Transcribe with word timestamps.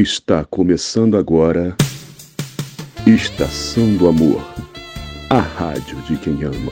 Está 0.00 0.44
começando 0.44 1.16
agora 1.16 1.76
Estação 3.04 3.96
do 3.96 4.06
Amor, 4.06 4.40
a 5.28 5.40
rádio 5.40 5.96
de 6.02 6.16
quem 6.16 6.40
ama. 6.44 6.70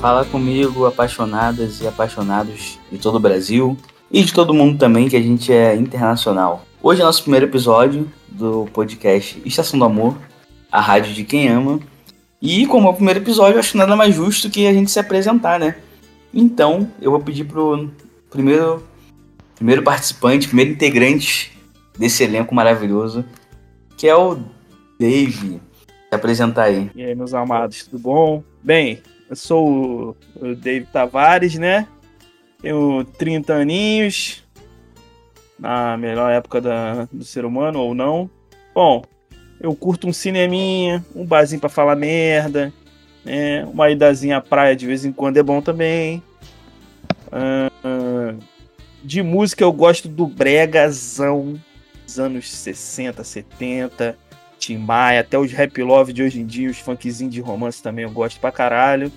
Fala 0.00 0.24
comigo, 0.24 0.86
apaixonadas 0.86 1.82
e 1.82 1.86
apaixonados 1.86 2.78
de 2.90 2.96
todo 2.96 3.16
o 3.16 3.20
Brasil 3.20 3.76
e 4.10 4.22
de 4.22 4.32
todo 4.32 4.54
mundo 4.54 4.78
também, 4.78 5.06
que 5.06 5.16
a 5.16 5.22
gente 5.22 5.52
é 5.52 5.76
internacional. 5.76 6.64
Hoje 6.82 7.02
é 7.02 7.04
nosso 7.04 7.24
primeiro 7.24 7.44
episódio 7.44 8.10
do 8.26 8.66
podcast 8.72 9.42
Estação 9.44 9.78
do 9.78 9.84
Amor, 9.84 10.16
a 10.72 10.80
rádio 10.80 11.12
de 11.12 11.24
quem 11.24 11.46
ama. 11.46 11.78
E 12.40 12.66
como 12.66 12.88
é 12.88 12.90
o 12.90 12.94
primeiro 12.94 13.20
episódio, 13.20 13.58
acho 13.58 13.76
nada 13.76 13.94
mais 13.94 14.14
justo 14.14 14.48
que 14.48 14.66
a 14.66 14.72
gente 14.72 14.90
se 14.90 14.98
apresentar, 14.98 15.60
né? 15.60 15.76
Então, 16.32 16.90
eu 17.00 17.10
vou 17.10 17.20
pedir 17.20 17.44
pro 17.44 17.90
primeiro, 18.30 18.86
primeiro 19.54 19.82
participante, 19.82 20.48
primeiro 20.48 20.72
integrante 20.72 21.56
desse 21.98 22.24
elenco 22.24 22.54
maravilhoso, 22.54 23.24
que 23.96 24.06
é 24.06 24.14
o 24.14 24.38
Dave. 24.98 25.60
Se 26.08 26.14
apresentar 26.14 26.64
aí. 26.64 26.90
E 26.94 27.02
aí, 27.02 27.14
meus 27.14 27.34
amados, 27.34 27.84
tudo 27.84 27.98
bom? 27.98 28.42
Bem, 28.62 29.02
eu 29.28 29.36
sou 29.36 30.16
o 30.36 30.54
Dave 30.54 30.86
Tavares, 30.86 31.56
né? 31.56 31.86
Tenho 32.62 33.04
30 33.04 33.54
aninhos, 33.54 34.44
na 35.58 35.96
melhor 35.96 36.30
época 36.30 36.60
da, 36.60 37.08
do 37.12 37.24
ser 37.24 37.44
humano 37.44 37.80
ou 37.80 37.94
não. 37.94 38.30
Bom, 38.74 39.02
eu 39.60 39.74
curto 39.74 40.06
um 40.06 40.12
cineminha, 40.12 41.04
um 41.14 41.24
barzinho 41.24 41.60
pra 41.60 41.68
falar 41.68 41.96
merda, 41.96 42.72
né? 43.26 43.64
Uma 43.64 43.90
idazinha 43.90 44.36
à 44.36 44.40
praia 44.40 44.76
de 44.76 44.86
vez 44.86 45.04
em 45.04 45.12
quando 45.12 45.36
é 45.36 45.42
bom 45.42 45.60
também. 45.60 46.22
Uh, 47.26 48.38
de 49.02 49.22
música 49.22 49.64
eu 49.64 49.72
gosto 49.72 50.08
do 50.08 50.26
bregazão 50.26 51.60
dos 52.04 52.18
anos 52.20 52.50
60, 52.50 53.24
70, 53.24 54.16
Tim 54.58 54.78
Maia, 54.78 55.20
até 55.20 55.36
os 55.36 55.52
rap 55.52 55.82
love 55.82 56.12
de 56.12 56.22
hoje 56.22 56.40
em 56.40 56.46
dia, 56.46 56.70
os 56.70 56.78
funkzinhos 56.78 57.34
de 57.34 57.40
romance 57.40 57.82
também 57.82 58.04
eu 58.04 58.10
gosto 58.10 58.40
pra 58.40 58.52
caralho. 58.52 59.12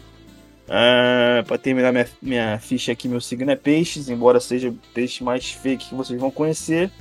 Uh, 0.65 1.43
pra 1.45 1.57
terminar 1.57 1.91
minha, 1.91 2.07
minha 2.21 2.59
ficha 2.59 2.91
aqui, 2.91 3.07
meu 3.07 3.21
signo 3.21 3.49
é 3.49 3.55
peixes, 3.55 4.09
embora 4.09 4.39
seja 4.39 4.73
peixe 4.93 5.23
mais 5.23 5.49
fake 5.51 5.89
que 5.89 5.95
vocês 5.95 6.19
vão 6.19 6.29
conhecer. 6.29 6.91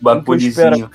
Bagulhozinho. 0.00 0.90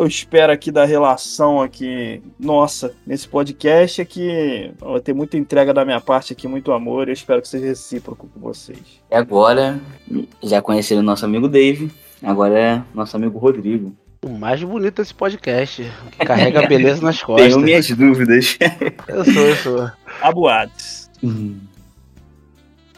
Eu 0.00 0.06
espero 0.06 0.50
aqui 0.50 0.72
da 0.72 0.86
relação 0.86 1.60
aqui, 1.60 2.22
nossa, 2.38 2.94
nesse 3.06 3.28
podcast 3.28 4.00
é 4.00 4.04
que 4.06 4.72
vai 4.80 4.98
ter 4.98 5.12
muita 5.12 5.36
entrega 5.36 5.74
da 5.74 5.84
minha 5.84 6.00
parte 6.00 6.32
aqui, 6.32 6.48
muito 6.48 6.72
amor. 6.72 7.08
Eu 7.08 7.12
espero 7.12 7.42
que 7.42 7.48
seja 7.48 7.66
recíproco 7.66 8.26
com 8.26 8.40
vocês. 8.40 8.78
E 9.10 9.14
agora, 9.14 9.78
já 10.42 10.62
conheceram 10.62 11.02
o 11.02 11.04
nosso 11.04 11.26
amigo 11.26 11.46
Dave, 11.46 11.92
agora 12.22 12.58
é 12.58 12.82
nosso 12.94 13.14
amigo 13.14 13.38
Rodrigo. 13.38 13.94
O 14.24 14.30
mais 14.30 14.62
bonito 14.62 15.02
desse 15.02 15.12
podcast, 15.12 15.92
que 16.12 16.24
carrega 16.24 16.64
a 16.64 16.64
beleza 16.66 17.02
nas 17.02 17.22
costas. 17.22 17.48
Tenho 17.48 17.60
minhas 17.60 17.90
dúvidas. 17.90 18.58
Eu 19.06 19.22
sou, 19.22 19.42
eu 19.42 19.56
sou. 19.56 19.92
Aboados. 20.22 21.10
Hum. 21.22 21.58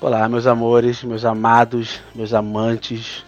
Olá, 0.00 0.28
meus 0.28 0.46
amores, 0.46 1.02
meus 1.02 1.24
amados, 1.24 2.00
meus 2.14 2.32
amantes. 2.32 3.24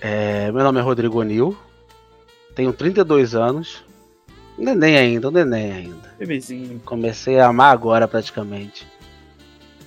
É, 0.00 0.50
meu 0.50 0.64
nome 0.64 0.80
é 0.80 0.82
Rodrigo 0.82 1.22
Nil. 1.22 1.54
Tenho 2.54 2.72
32 2.72 3.34
anos. 3.34 3.84
Neném 4.56 4.96
ainda, 4.96 5.28
um 5.28 5.32
neném 5.32 5.72
ainda. 5.72 6.14
Bebezinho. 6.18 6.80
Comecei 6.84 7.40
a 7.40 7.48
amar 7.48 7.72
agora 7.72 8.06
praticamente. 8.06 8.86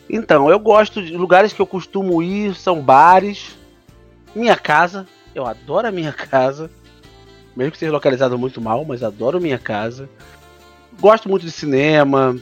Então, 0.09 0.49
eu 0.49 0.59
gosto 0.59 1.01
de 1.01 1.15
lugares 1.15 1.53
que 1.53 1.61
eu 1.61 1.67
costumo 1.67 2.21
ir, 2.21 2.55
são 2.55 2.81
bares. 2.81 3.57
Minha 4.35 4.55
casa, 4.55 5.07
eu 5.33 5.45
adoro 5.45 5.87
a 5.87 5.91
minha 5.91 6.11
casa. 6.11 6.69
Mesmo 7.55 7.71
que 7.71 7.77
seja 7.77 7.91
localizado 7.91 8.37
muito 8.37 8.61
mal, 8.61 8.85
mas 8.85 9.01
adoro 9.03 9.41
minha 9.41 9.57
casa. 9.57 10.09
Gosto 10.99 11.29
muito 11.29 11.45
de 11.45 11.51
cinema. 11.51 12.37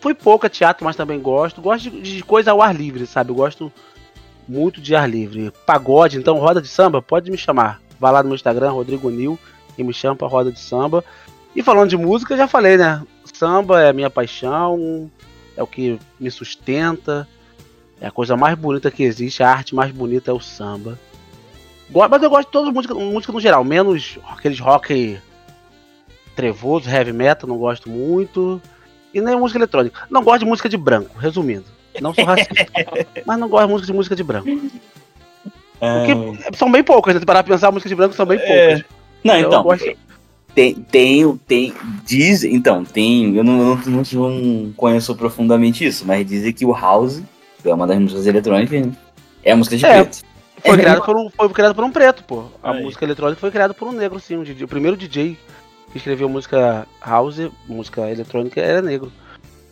Fui 0.00 0.14
pouco 0.14 0.46
a 0.46 0.50
teatro, 0.50 0.84
mas 0.84 0.96
também 0.96 1.20
gosto. 1.20 1.62
Gosto 1.62 1.90
de, 1.90 2.16
de 2.16 2.22
coisa 2.22 2.50
ao 2.50 2.60
ar 2.60 2.74
livre, 2.74 3.06
sabe? 3.06 3.30
Eu 3.30 3.36
gosto 3.36 3.72
muito 4.46 4.80
de 4.80 4.94
ar 4.94 5.08
livre. 5.08 5.52
Pagode, 5.64 6.18
então, 6.18 6.38
roda 6.38 6.60
de 6.60 6.68
samba, 6.68 7.00
pode 7.00 7.30
me 7.30 7.38
chamar. 7.38 7.80
Vá 7.98 8.10
lá 8.10 8.22
no 8.22 8.28
meu 8.28 8.36
Instagram, 8.36 8.70
Rodrigo 8.70 9.10
Nil, 9.10 9.38
e 9.76 9.84
me 9.84 9.92
chama 9.92 10.16
pra 10.16 10.28
roda 10.28 10.50
de 10.50 10.60
samba. 10.60 11.04
E 11.54 11.62
falando 11.62 11.90
de 11.90 11.96
música, 11.96 12.36
já 12.36 12.48
falei, 12.48 12.76
né? 12.76 13.02
Samba 13.32 13.82
é 13.82 13.88
a 13.88 13.92
minha 13.92 14.10
paixão, 14.10 15.10
é 15.56 15.62
o 15.62 15.66
que 15.66 15.98
me 16.18 16.30
sustenta, 16.30 17.28
é 18.00 18.06
a 18.06 18.10
coisa 18.10 18.36
mais 18.36 18.56
bonita 18.56 18.90
que 18.90 19.02
existe, 19.02 19.42
a 19.42 19.50
arte 19.50 19.74
mais 19.74 19.92
bonita 19.92 20.30
é 20.30 20.34
o 20.34 20.40
samba. 20.40 20.98
Mas 21.90 22.22
eu 22.22 22.30
gosto 22.30 22.46
de 22.46 22.52
toda 22.52 22.72
música, 22.72 22.94
música 22.94 23.32
no 23.32 23.40
geral, 23.40 23.62
menos 23.62 24.18
aqueles 24.28 24.58
rock 24.58 25.18
trevoso, 26.34 26.88
heavy 26.88 27.12
metal, 27.12 27.48
não 27.48 27.56
gosto 27.56 27.88
muito. 27.88 28.60
E 29.12 29.20
nem 29.20 29.36
música 29.36 29.58
eletrônica. 29.58 30.06
Não 30.10 30.24
gosto 30.24 30.40
de 30.40 30.46
música 30.46 30.68
de 30.68 30.76
branco, 30.76 31.16
resumindo. 31.16 31.66
Não 32.00 32.12
sou 32.12 32.24
racista, 32.26 32.66
mas 33.24 33.38
não 33.38 33.48
gosto 33.48 33.66
de 33.66 33.72
música 33.72 33.86
de 33.86 33.92
música 33.92 34.16
de 34.16 34.24
branco. 34.24 34.48
Porque 35.78 36.56
são 36.56 36.70
bem 36.70 36.82
poucas, 36.82 37.14
né? 37.14 37.20
Se 37.20 37.26
parar 37.26 37.42
pra 37.42 37.54
pensar, 37.54 37.70
músicas 37.70 37.90
de 37.90 37.96
branco 37.96 38.14
são 38.14 38.24
bem 38.26 38.38
É. 38.38 38.68
poucas. 38.68 38.84
Não, 39.22 39.34
eu 39.36 39.46
então, 39.48 39.62
gosto- 39.62 39.84
tem, 40.54 40.74
tem, 40.74 41.36
tem, 41.48 41.74
diz, 42.04 42.44
então, 42.44 42.84
tem, 42.84 43.34
eu 43.36 43.42
não, 43.42 43.76
não, 43.76 44.02
não, 44.12 44.30
não 44.30 44.72
conheço 44.72 45.14
profundamente 45.16 45.84
isso, 45.84 46.04
mas 46.06 46.26
dizem 46.26 46.52
que 46.52 46.64
o 46.64 46.72
House, 46.72 47.22
que 47.62 47.68
é 47.68 47.74
uma 47.74 47.86
das 47.86 47.98
músicas 47.98 48.26
eletrônicas, 48.26 48.88
é 49.42 49.52
a 49.52 49.56
música 49.56 49.76
de 49.76 49.84
É. 49.84 50.02
preto. 50.04 50.22
Foi 50.64 50.74
É, 50.74 50.78
criado, 50.78 51.02
por 51.04 51.16
um, 51.16 51.28
foi 51.30 51.48
criado 51.50 51.74
por 51.74 51.84
um 51.84 51.90
preto, 51.90 52.24
pô. 52.24 52.44
A 52.62 52.70
Aí. 52.70 52.82
música 52.82 53.04
eletrônica 53.04 53.40
foi 53.40 53.50
criada 53.50 53.74
por 53.74 53.88
um 53.88 53.92
negro, 53.92 54.18
sim. 54.20 54.36
Um 54.36 54.42
DJ, 54.44 54.64
o 54.64 54.68
primeiro 54.68 54.96
DJ 54.96 55.36
que 55.90 55.98
escreveu 55.98 56.28
música 56.28 56.86
house, 57.04 57.50
música 57.68 58.10
eletrônica, 58.10 58.60
era 58.60 58.80
negro. 58.80 59.12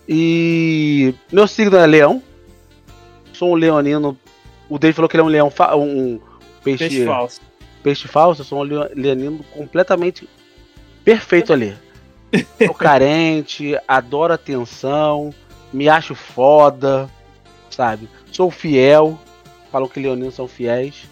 E 0.09 1.15
meu 1.33 1.47
signo 1.47 1.77
é 1.77 1.87
leão. 1.87 2.23
Sou 3.33 3.53
um 3.53 3.55
leonino. 3.55 4.17
O 4.73 4.79
Dave 4.79 4.95
falou 4.95 5.09
que 5.09 5.17
ele 5.17 5.23
é 5.23 5.25
um 5.25 5.29
leão, 5.29 5.53
um 5.77 6.21
peixe, 6.65 6.85
Peixe 6.89 7.05
falso. 7.05 7.41
peixe 7.83 8.09
falso. 8.09 8.41
Eu 8.41 8.45
sou 8.47 8.61
um 8.61 8.63
leo- 8.63 8.89
leonino 8.95 9.45
completamente 9.53 10.29
perfeito 11.05 11.53
ali. 11.53 11.77
Sou 12.65 12.75
carente, 12.75 13.77
adoro 13.87 14.33
atenção, 14.33 15.35
me 15.73 15.89
acho 15.89 16.15
foda, 16.15 17.09
sabe? 17.71 18.09
Sou 18.31 18.51
fiel. 18.51 19.19
Falam 19.71 19.89
que 19.89 20.01
leoninos 20.01 20.35
são 20.35 20.47
fiéis. 20.49 21.05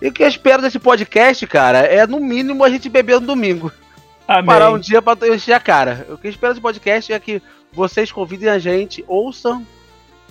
E 0.00 0.08
o 0.08 0.12
que 0.12 0.22
eu 0.22 0.28
espero 0.28 0.60
desse 0.60 0.78
podcast, 0.78 1.46
cara, 1.46 1.78
é 1.78 2.06
no 2.06 2.18
mínimo 2.18 2.64
a 2.64 2.68
gente 2.70 2.88
beber 2.88 3.20
no 3.20 3.26
domingo. 3.26 3.70
Amém. 4.26 4.44
Parar 4.46 4.70
um 4.72 4.78
dia 4.78 5.00
pra 5.00 5.16
encher 5.28 5.52
a 5.52 5.60
cara. 5.60 6.06
O 6.10 6.18
que 6.18 6.26
eu 6.26 6.30
espero 6.30 6.52
desse 6.52 6.60
podcast 6.62 7.12
é 7.12 7.18
que 7.20 7.40
vocês 7.72 8.10
convidem 8.12 8.48
a 8.48 8.58
gente, 8.58 9.04
ouçam, 9.08 9.66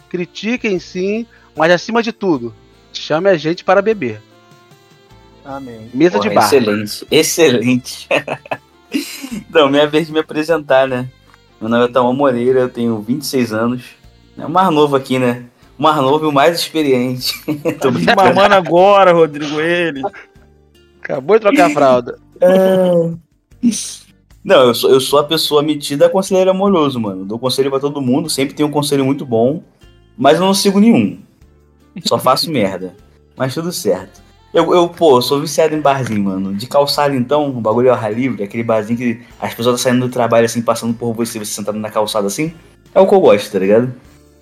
critiquem 0.09 0.77
sim, 0.79 1.25
mas 1.55 1.71
acima 1.71 2.01
de 2.01 2.11
tudo, 2.11 2.53
chame 2.93 3.29
a 3.29 3.37
gente 3.37 3.63
para 3.63 3.81
beber. 3.81 4.21
Amém. 5.43 5.89
Mesa 5.93 6.17
Porra, 6.17 6.29
de 6.29 6.35
bar. 6.35 6.45
Excelente, 6.45 7.07
excelente. 7.09 8.07
então, 9.33 9.69
minha 9.69 9.87
vez 9.87 10.07
de 10.07 10.13
me 10.13 10.19
apresentar, 10.19 10.87
né? 10.87 11.07
Meu 11.59 11.69
nome 11.69 11.85
é 11.85 11.87
Tamo 11.87 12.13
Moreira, 12.13 12.61
eu 12.61 12.69
tenho 12.69 12.99
26 13.01 13.53
anos. 13.53 13.83
É 14.37 14.45
o 14.45 14.49
mais 14.49 14.73
novo 14.73 14.95
aqui, 14.95 15.19
né? 15.19 15.45
O 15.77 15.83
mais 15.83 15.97
novo 15.97 16.25
e 16.25 16.27
o 16.27 16.31
mais 16.31 16.59
experiente. 16.59 17.33
Tô 17.45 17.53
Tô 17.89 17.91
brincando. 17.91 18.23
mamando 18.23 18.55
agora, 18.55 19.11
Rodrigo, 19.11 19.59
ele. 19.59 20.01
Acabou 21.01 21.37
de 21.37 21.41
trocar 21.41 21.67
a 21.67 21.69
fralda. 21.69 22.17
Não, 24.43 24.67
eu 24.67 24.73
sou, 24.73 24.89
eu 24.89 24.99
sou 24.99 25.19
a 25.19 25.23
pessoa 25.23 25.61
metida 25.61 26.07
a 26.07 26.09
conselheiro 26.09 26.49
amoroso, 26.49 26.99
mano. 26.99 27.25
Dou 27.25 27.37
conselho 27.37 27.69
pra 27.69 27.79
todo 27.79 28.01
mundo, 28.01 28.27
sempre 28.27 28.55
tenho 28.55 28.69
um 28.69 28.71
conselho 28.71 29.05
muito 29.05 29.23
bom, 29.23 29.61
mas 30.17 30.39
eu 30.39 30.45
não 30.45 30.53
sigo 30.53 30.79
nenhum. 30.79 31.19
Só 32.03 32.17
faço 32.17 32.51
merda. 32.51 32.95
Mas 33.35 33.53
tudo 33.53 33.71
certo. 33.71 34.21
Eu, 34.53 34.73
eu, 34.73 34.89
pô, 34.89 35.21
sou 35.21 35.39
viciado 35.39 35.73
em 35.73 35.79
barzinho, 35.79 36.23
mano. 36.23 36.53
De 36.53 36.67
calçada, 36.67 37.15
então, 37.15 37.49
o 37.49 37.61
bagulho 37.61 37.89
é 37.89 37.91
ar 37.91 38.13
livre, 38.13 38.43
aquele 38.43 38.63
barzinho 38.63 38.97
que 38.97 39.21
as 39.39 39.53
pessoas 39.53 39.79
estão 39.79 39.91
saindo 39.91 40.07
do 40.07 40.11
trabalho, 40.11 40.45
assim, 40.45 40.61
passando 40.61 40.93
por 40.93 41.13
você, 41.13 41.39
você 41.39 41.53
sentado 41.53 41.79
na 41.79 41.89
calçada 41.89 42.27
assim. 42.27 42.53
É 42.93 42.99
o 42.99 43.07
que 43.07 43.15
eu 43.15 43.21
gosto, 43.21 43.51
tá 43.51 43.59
ligado? 43.59 43.93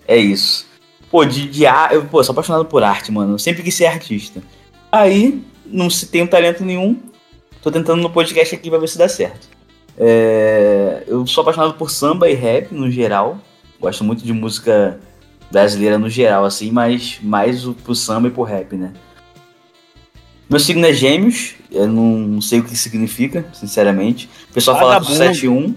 É 0.08 0.18
isso. 0.18 0.68
Pô, 1.12 1.24
de, 1.26 1.48
de 1.48 1.66
ar, 1.66 1.94
eu, 1.94 2.06
pô, 2.06 2.24
sou 2.24 2.34
apaixonado 2.34 2.66
por 2.66 2.84
arte, 2.84 3.12
mano. 3.12 3.36
Eu 3.36 3.40
sempre 3.40 3.62
quis 3.62 3.76
ser 3.76 3.86
artista. 3.86 4.42
Aí, 4.92 5.44
não 5.66 5.90
se 5.90 6.08
tenho 6.08 6.28
talento 6.28 6.66
nenhum. 6.66 6.98
Tô 7.62 7.70
tentando 7.70 8.02
no 8.02 8.10
podcast 8.10 8.56
aqui 8.56 8.70
pra 8.70 8.80
ver 8.80 8.88
se 8.88 8.98
dá 8.98 9.08
certo. 9.08 9.48
É, 9.98 11.04
eu 11.08 11.28
sou 11.28 11.42
apaixonado 11.42 11.76
por 11.76 11.92
samba 11.92 12.30
e 12.30 12.34
rap 12.34 12.74
no 12.74 12.90
geral. 12.90 13.38
Gosto 13.80 14.04
muito 14.04 14.24
de 14.24 14.34
música 14.34 15.00
brasileira 15.52 15.98
no 15.98 16.10
geral, 16.10 16.46
assim, 16.46 16.72
mas 16.72 17.20
mais 17.22 17.66
o, 17.66 17.74
pro 17.74 17.96
samba 17.96 18.28
e 18.28 18.32
pro 18.32 18.44
rap, 18.44 18.76
né? 18.76 18.94
Meu 20.50 20.60
signo 20.60 20.86
é 20.86 20.94
gêmeos, 20.94 21.54
eu 21.72 21.88
não 21.88 22.42
sei 22.42 22.60
o 22.60 22.64
que 22.64 22.76
significa, 22.76 23.46
sinceramente. 23.54 24.30
O 24.50 24.54
pessoal 24.54 24.78
fala 24.78 24.94
Vagabundo. 24.94 25.18
71, 25.18 25.76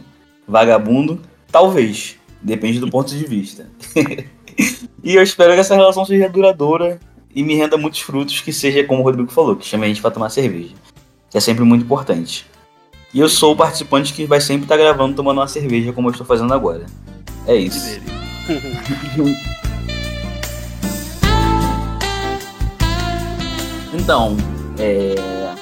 vagabundo, 0.48 1.20
talvez, 1.50 2.16
depende 2.40 2.80
do 2.80 2.90
ponto 2.90 3.14
de 3.14 3.24
vista. 3.24 3.68
e 5.04 5.14
eu 5.14 5.22
espero 5.22 5.52
que 5.52 5.60
essa 5.60 5.74
relação 5.74 6.06
seja 6.06 6.28
duradoura 6.28 6.98
e 7.34 7.42
me 7.42 7.54
renda 7.54 7.76
muitos 7.76 8.00
frutos, 8.00 8.40
que 8.40 8.52
seja 8.52 8.84
como 8.84 9.00
o 9.00 9.04
Rodrigo 9.04 9.30
falou, 9.30 9.56
que 9.56 9.66
chame 9.66 9.84
a 9.84 9.88
gente 9.88 10.00
pra 10.00 10.10
tomar 10.10 10.30
cerveja. 10.30 10.74
Que 11.30 11.36
é 11.36 11.40
sempre 11.40 11.64
muito 11.64 11.84
importante. 11.84 12.46
E 13.12 13.20
eu 13.20 13.28
sou 13.28 13.52
o 13.52 13.56
participante 13.56 14.14
que 14.14 14.24
vai 14.24 14.40
sempre 14.40 14.64
estar 14.64 14.76
gravando 14.78 15.14
tomando 15.14 15.38
uma 15.38 15.48
cerveja, 15.48 15.92
como 15.92 16.08
eu 16.08 16.12
estou 16.12 16.26
fazendo 16.26 16.52
agora. 16.54 16.86
É 17.46 17.54
isso. 17.54 18.00
Então, 24.02 24.36
é... 24.80 25.54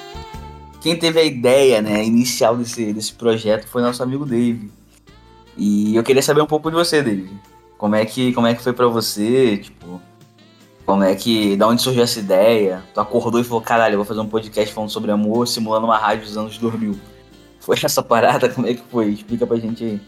quem 0.81 0.97
teve 0.97 1.21
a 1.21 1.23
ideia 1.23 1.83
né, 1.83 2.03
inicial 2.03 2.57
desse, 2.57 2.91
desse 2.91 3.13
projeto 3.13 3.67
foi 3.67 3.83
nosso 3.83 4.03
amigo 4.03 4.25
Dave. 4.25 4.71
E 5.59 5.95
eu 5.95 6.03
queria 6.03 6.23
saber 6.23 6.41
um 6.41 6.47
pouco 6.47 6.71
de 6.71 6.75
você, 6.75 7.03
Dave. 7.03 7.31
Como 7.77 7.95
é 7.95 8.07
que, 8.07 8.33
como 8.33 8.47
é 8.47 8.55
que 8.55 8.63
foi 8.63 8.73
para 8.73 8.87
você? 8.87 9.59
Tipo, 9.59 10.01
como 10.87 11.05
é 11.05 11.15
que. 11.15 11.55
Da 11.55 11.69
onde 11.69 11.83
surgiu 11.83 12.03
essa 12.03 12.19
ideia? 12.19 12.83
Tu 12.95 13.01
acordou 13.01 13.43
e 13.43 13.45
falou: 13.45 13.61
caralho, 13.61 13.93
eu 13.93 13.99
vou 13.99 14.07
fazer 14.07 14.21
um 14.21 14.29
podcast 14.29 14.73
falando 14.73 14.91
sobre 14.91 15.11
amor, 15.11 15.47
simulando 15.47 15.85
uma 15.85 15.99
rádio 15.99 16.25
dos 16.25 16.39
anos 16.39 16.57
2000. 16.57 16.99
Foi 17.61 17.77
essa 17.83 18.03
parada? 18.03 18.49
Como 18.49 18.67
é 18.67 18.73
que 18.73 18.83
foi? 18.91 19.11
Explica 19.11 19.47
pra 19.47 19.59
gente 19.59 19.85
aí. 19.85 20.01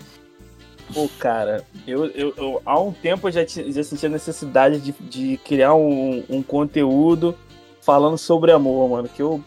Pô, 0.94 1.06
cara, 1.18 1.66
eu, 1.86 2.06
eu, 2.06 2.34
eu 2.34 2.62
há 2.64 2.80
um 2.80 2.92
tempo 2.92 3.28
eu 3.28 3.32
já, 3.32 3.44
já 3.44 3.84
senti 3.84 4.06
a 4.06 4.08
necessidade 4.08 4.80
de, 4.80 4.94
de 5.00 5.36
criar 5.44 5.74
um, 5.74 6.24
um 6.30 6.42
conteúdo 6.42 7.36
falando 7.82 8.16
sobre 8.16 8.50
amor, 8.50 8.88
mano. 8.88 9.08
Que 9.08 9.20
eu, 9.20 9.42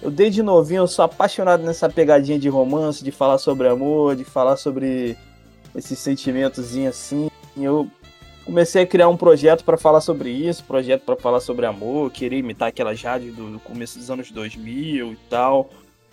eu 0.00 0.10
desde 0.10 0.42
novinho 0.42 0.82
eu 0.82 0.86
sou 0.86 1.04
apaixonado 1.04 1.64
nessa 1.64 1.88
pegadinha 1.88 2.38
de 2.38 2.48
romance, 2.48 3.02
de 3.02 3.10
falar 3.10 3.38
sobre 3.38 3.66
amor, 3.66 4.14
de 4.14 4.24
falar 4.24 4.56
sobre 4.56 5.16
esses 5.74 5.98
sentimentos 5.98 6.76
assim. 6.86 7.28
Eu 7.56 7.88
comecei 8.44 8.82
a 8.82 8.86
criar 8.86 9.08
um 9.08 9.16
projeto 9.16 9.64
para 9.64 9.76
falar 9.76 10.00
sobre 10.00 10.30
isso, 10.30 10.64
projeto 10.64 11.02
para 11.02 11.16
falar 11.16 11.40
sobre 11.40 11.66
amor, 11.66 12.10
querer 12.10 12.38
imitar 12.38 12.68
aquelas 12.68 13.02
rádios 13.02 13.34
do 13.34 13.60
começo 13.60 13.98
dos 13.98 14.10
anos 14.10 14.30
2000 14.30 15.12
e 15.12 15.16
tal. 15.28 15.68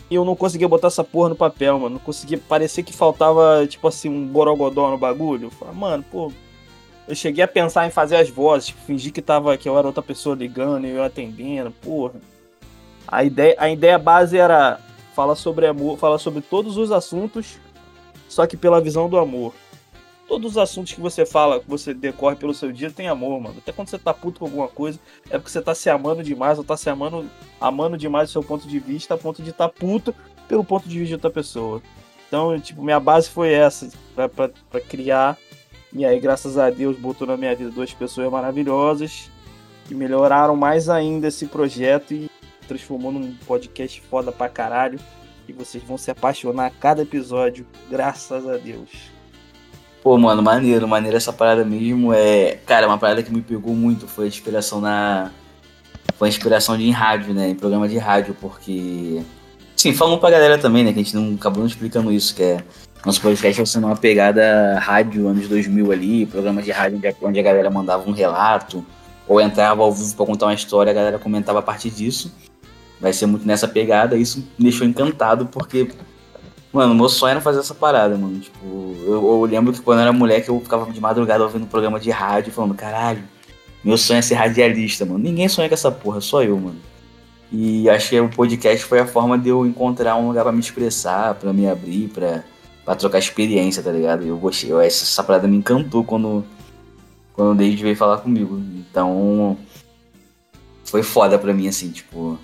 E 0.10 0.16
eu 0.16 0.26
não 0.26 0.36
conseguia 0.36 0.68
botar 0.68 0.88
essa 0.88 1.04
porra 1.04 1.30
no 1.30 1.36
papel, 1.36 1.80
mano. 1.80 1.96
Não 1.96 2.00
conseguia. 2.00 2.38
Parecia 2.38 2.84
que 2.84 2.94
faltava, 2.94 3.66
tipo 3.68 3.88
assim, 3.88 4.08
um 4.08 4.28
borogodó 4.28 4.92
no 4.92 4.98
bagulho. 4.98 5.48
Eu 5.48 5.52
falei, 5.52 5.74
mano, 5.74 6.06
pô, 6.12 6.32
eu 7.08 7.16
cheguei 7.16 7.44
a 7.44 7.48
pensar 7.48 7.86
em 7.86 7.92
fazer 7.92 8.16
as 8.16 8.30
vozes, 8.30 8.68
tipo, 8.68 8.82
fingir 8.82 9.14
que 9.14 9.22
tava 9.22 9.58
que 9.58 9.70
eu 9.70 9.78
era 9.78 9.88
outra 9.88 10.02
pessoa 10.02 10.36
ligando 10.36 10.88
e 10.88 10.92
eu 10.92 11.04
atendendo, 11.04 11.72
porra. 11.72 12.16
A 13.08 13.24
ideia, 13.24 13.56
a 13.60 13.70
ideia 13.70 14.00
base 14.00 14.38
era 14.38 14.80
falar 15.14 15.36
sobre 15.36 15.68
amor, 15.68 15.98
falar 15.98 16.18
sobre 16.18 16.42
todos 16.42 16.78
os 16.78 16.92
assuntos, 16.92 17.60
só 18.28 18.48
que 18.48 18.58
pela 18.58 18.82
visão 18.82 19.08
do 19.08 19.18
amor. 19.18 19.54
Todos 20.28 20.54
os 20.54 20.58
assuntos 20.58 20.92
que 20.92 21.00
você 21.00 21.24
fala, 21.24 21.60
que 21.60 21.70
você 21.70 21.94
decorre 21.94 22.36
pelo 22.36 22.52
seu 22.52 22.72
dia, 22.72 22.90
tem 22.90 23.08
amor, 23.08 23.40
mano. 23.40 23.58
Até 23.60 23.72
quando 23.72 23.90
você 23.90 24.00
tá 24.00 24.12
puto 24.12 24.40
com 24.40 24.46
alguma 24.46 24.68
coisa, 24.68 25.00
é 25.30 25.38
porque 25.38 25.52
você 25.52 25.62
tá 25.62 25.76
se 25.76 25.88
amando 25.88 26.24
demais, 26.24 26.58
ou 26.58 26.64
tá 26.64 26.76
se 26.76 26.90
amando, 26.90 27.30
amando 27.62 27.96
demais 27.96 28.30
do 28.30 28.32
seu 28.32 28.44
ponto 28.44 28.68
de 28.68 28.80
vista, 28.80 29.14
a 29.14 29.18
ponto 29.18 29.44
de 29.44 29.52
estar 29.52 29.70
tá 29.70 29.74
puto 29.80 30.16
pelo 30.48 30.64
ponto 30.64 30.90
de 30.90 30.98
vista 30.98 31.10
de 31.10 31.14
outra 31.14 31.30
pessoa. 31.30 31.80
Então, 32.28 32.60
tipo, 32.60 32.82
minha 32.82 33.00
base 33.00 33.30
foi 33.30 33.54
essa, 33.54 33.88
pra 34.16 34.82
criar 34.82 35.38
e 35.96 36.04
aí, 36.06 36.20
graças 36.20 36.58
a 36.58 36.70
Deus, 36.70 36.98
botou 36.98 37.26
na 37.26 37.38
minha 37.38 37.56
vida 37.56 37.72
duas 37.72 37.94
pessoas 37.94 38.30
maravilhosas 38.30 39.32
que 39.86 39.96
melhoraram 39.96 40.56
mais 40.56 40.90
ainda 40.90 41.28
esse 41.28 41.46
projeto 41.46 42.14
e 42.14 42.30
transformou 42.68 43.14
num 43.14 43.34
podcast 43.48 44.02
foda 44.02 44.30
pra 44.30 44.50
caralho. 44.50 45.00
E 45.48 45.54
vocês 45.54 45.82
vão 45.84 45.98
se 45.98 46.12
apaixonar 46.12 46.66
a 46.66 46.70
cada 46.70 47.04
episódio, 47.04 47.66
graças 47.90 48.46
a 48.46 48.58
Deus. 48.58 48.90
Pô, 50.04 50.18
mano, 50.18 50.42
maneiro, 50.42 50.86
maneiro 50.86 51.16
essa 51.16 51.32
parada 51.32 51.64
mesmo. 51.64 52.12
É, 52.12 52.58
cara, 52.66 52.88
uma 52.88 52.98
parada 52.98 53.24
que 53.24 53.32
me 53.32 53.42
pegou 53.42 53.74
muito 53.74 54.06
foi 54.06 54.26
a 54.26 54.28
inspiração 54.28 54.82
na. 54.82 55.32
Foi 56.18 56.28
a 56.28 56.30
inspiração 56.30 56.78
de 56.78 56.84
em 56.84 56.92
rádio, 56.92 57.34
né? 57.34 57.50
Em 57.50 57.56
programa 57.56 57.88
de 57.88 57.98
rádio, 57.98 58.36
porque. 58.42 59.22
Sim, 59.76 59.94
falando 59.94 60.20
pra 60.20 60.30
galera 60.30 60.58
também, 60.58 60.84
né? 60.84 60.94
Que 60.94 61.00
a 61.00 61.04
gente 61.04 61.16
não 61.16 61.36
acabou 61.36 61.60
não 61.60 61.68
explicando 61.68 62.12
isso, 62.12 62.36
que 62.36 62.44
é 62.44 62.64
nosso 63.06 63.22
podcast 63.22 63.58
vai 63.58 63.66
ser 63.66 63.78
uma 63.78 63.96
pegada 63.96 64.80
rádio 64.80 65.28
anos 65.28 65.48
2000 65.48 65.92
ali, 65.92 66.26
programas 66.26 66.66
de 66.66 66.72
rádio 66.72 67.00
onde 67.22 67.40
a 67.40 67.44
galera 67.44 67.70
mandava 67.70 68.10
um 68.10 68.14
relato 68.14 68.84
ou 69.28 69.40
entrava 69.40 69.84
ao 69.84 69.92
vivo 69.92 70.16
para 70.16 70.26
contar 70.26 70.48
uma 70.48 70.56
história, 70.56 70.90
a 70.90 70.94
galera 70.94 71.20
comentava 71.20 71.60
a 71.60 71.62
partir 71.62 71.92
disso. 71.92 72.34
Vai 73.00 73.14
ser 73.14 73.28
muito 73.28 73.46
nessa 73.46 73.68
pegada, 73.68 74.16
isso 74.16 74.40
me 74.58 74.64
deixou 74.64 74.88
encantado 74.88 75.46
porque 75.46 75.90
Mano, 76.76 76.94
meu 76.94 77.08
sonho 77.08 77.32
era 77.32 77.40
fazer 77.40 77.60
essa 77.60 77.74
parada, 77.74 78.18
mano. 78.18 78.38
Tipo, 78.38 78.66
eu, 79.06 79.14
eu, 79.14 79.46
lembro 79.46 79.72
que 79.72 79.80
quando 79.80 80.00
eu 80.00 80.02
era 80.02 80.12
moleque 80.12 80.50
eu 80.50 80.60
ficava 80.60 80.92
de 80.92 81.00
madrugada 81.00 81.42
ouvindo 81.42 81.64
um 81.64 81.68
programa 81.68 82.02
de 82.02 82.12
rádio 82.12 82.52
falando, 82.52 82.76
caralho, 82.76 83.24
meu 83.82 83.98
sonho 83.98 84.18
é 84.18 84.22
ser 84.22 84.34
radialista, 84.34 85.06
mano. 85.06 85.20
Ninguém 85.20 85.48
sonha 85.48 85.70
com 85.70 85.74
essa 85.74 85.90
porra, 85.90 86.20
só 86.20 86.44
eu, 86.44 86.58
mano. 86.60 86.76
E 87.58 87.90
acho 87.90 88.10
que 88.10 88.20
o 88.20 88.28
podcast 88.28 88.86
foi 88.86 89.00
a 89.00 89.08
forma 89.08 89.38
de 89.38 89.48
eu 89.48 89.66
encontrar 89.66 90.18
um 90.18 90.28
lugar 90.28 90.44
para 90.44 90.52
me 90.52 90.60
expressar, 90.60 91.36
para 91.36 91.54
me 91.54 91.66
abrir, 91.70 92.10
para 92.10 92.44
pra 92.84 92.96
trocar 92.96 93.18
experiência, 93.18 93.82
tá 93.82 93.92
ligado? 93.92 94.26
Eu 94.26 94.38
gostei, 94.38 94.72
eu, 94.72 94.80
essa, 94.80 95.06
essa 95.06 95.24
parada 95.24 95.48
me 95.48 95.56
encantou 95.56 96.04
quando, 96.04 96.46
quando 97.34 97.52
o 97.52 97.56
David 97.56 97.82
veio 97.82 97.96
falar 97.96 98.18
comigo. 98.18 98.58
Então, 98.60 99.58
foi 100.84 101.02
foda 101.02 101.40
pra 101.40 101.54
mim, 101.54 101.68
assim, 101.68 101.92
tipo. 101.92 102.38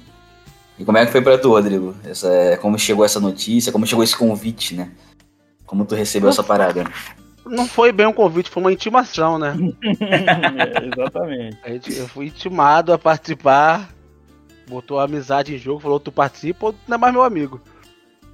E 0.79 0.85
como 0.85 0.97
é 0.97 1.05
que 1.05 1.11
foi 1.11 1.21
pra 1.21 1.37
tu, 1.37 1.49
Rodrigo? 1.49 1.93
Essa, 2.05 2.57
como 2.61 2.79
chegou 2.79 3.03
essa 3.03 3.19
notícia, 3.19 3.71
como 3.71 3.85
chegou 3.85 4.03
esse 4.03 4.17
convite, 4.17 4.75
né? 4.75 4.91
Como 5.65 5.85
tu 5.85 5.93
recebeu 5.93 6.29
essa 6.29 6.41
parada? 6.41 6.85
Não 7.45 7.67
foi 7.67 7.91
bem 7.91 8.07
um 8.07 8.13
convite, 8.13 8.49
foi 8.49 8.63
uma 8.63 8.71
intimação, 8.71 9.37
né? 9.37 9.55
é, 9.99 10.87
exatamente. 10.87 11.99
Eu 11.99 12.07
fui 12.07 12.27
intimado 12.27 12.93
a 12.93 12.97
participar, 12.97 13.89
botou 14.67 14.99
a 14.99 15.03
amizade 15.03 15.53
em 15.53 15.57
jogo, 15.57 15.79
falou: 15.79 15.99
tu 15.99 16.11
participa 16.11 16.67
ou 16.67 16.73
tu 16.73 16.79
não 16.87 16.95
é 16.95 16.97
mais 16.97 17.13
meu 17.13 17.23
amigo. 17.23 17.61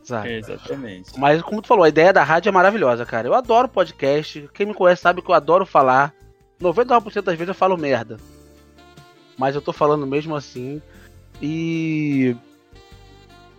Sabe? 0.04 0.38
Exatamente. 0.38 1.20
Mas 1.20 1.42
como 1.42 1.62
tu 1.62 1.68
falou, 1.68 1.84
a 1.84 1.90
ideia 1.90 2.14
da 2.14 2.24
rádio 2.24 2.48
é 2.48 2.52
maravilhosa, 2.52 3.06
cara. 3.06 3.28
Eu 3.28 3.34
adoro 3.34 3.68
podcast. 3.68 4.50
Quem 4.54 4.66
me 4.66 4.74
conhece 4.74 5.02
sabe 5.02 5.22
que 5.22 5.30
eu 5.30 5.36
adoro 5.36 5.66
falar. 5.66 6.14
99% 6.62 7.22
das 7.22 7.38
vezes 7.38 7.50
eu 7.50 7.54
falo 7.54 7.78
merda. 7.78 8.18
Mas 9.38 9.54
eu 9.54 9.62
tô 9.62 9.74
falando 9.74 10.08
mesmo 10.08 10.34
assim. 10.34 10.82
E. 11.42 12.36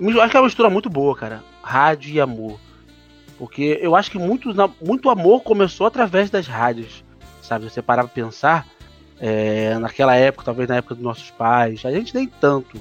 Acho 0.00 0.30
que 0.30 0.36
é 0.36 0.40
uma 0.40 0.46
mistura 0.46 0.70
muito 0.70 0.88
boa, 0.88 1.14
cara. 1.14 1.44
Rádio 1.62 2.14
e 2.14 2.20
amor. 2.20 2.58
Porque 3.36 3.78
eu 3.82 3.94
acho 3.94 4.10
que 4.10 4.18
muito, 4.18 4.48
muito 4.82 5.10
amor 5.10 5.42
começou 5.42 5.86
através 5.86 6.30
das 6.30 6.46
rádios. 6.46 7.04
Sabe? 7.42 7.68
Você 7.68 7.82
parar 7.82 8.04
pra 8.04 8.12
pensar. 8.12 8.66
É, 9.20 9.76
naquela 9.78 10.14
época, 10.14 10.44
talvez 10.44 10.68
na 10.68 10.76
época 10.76 10.94
dos 10.94 11.04
nossos 11.04 11.30
pais. 11.30 11.84
A 11.84 11.90
gente 11.90 12.14
nem 12.14 12.26
tanto. 12.26 12.80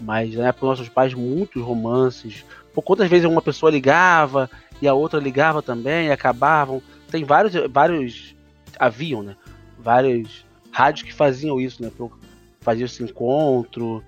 Mas 0.00 0.34
na 0.34 0.48
época 0.48 0.66
dos 0.66 0.78
nossos 0.78 0.88
pais, 0.92 1.14
muitos 1.14 1.62
romances 1.62 2.44
por 2.74 2.82
quantas 2.82 3.08
vezes 3.08 3.26
uma 3.26 3.42
pessoa 3.42 3.70
ligava 3.70 4.50
e 4.80 4.88
a 4.88 4.94
outra 4.94 5.20
ligava 5.20 5.62
também 5.62 6.08
e 6.08 6.10
acabavam. 6.10 6.82
Tem 7.10 7.24
vários, 7.24 7.52
vários 7.70 8.34
haviam, 8.78 9.22
né? 9.22 9.36
Vários 9.78 10.44
rádios 10.70 11.02
que 11.02 11.12
faziam 11.12 11.60
isso, 11.60 11.82
né? 11.82 11.90
Faziam 12.60 12.86
esse 12.86 13.02
encontro, 13.02 14.02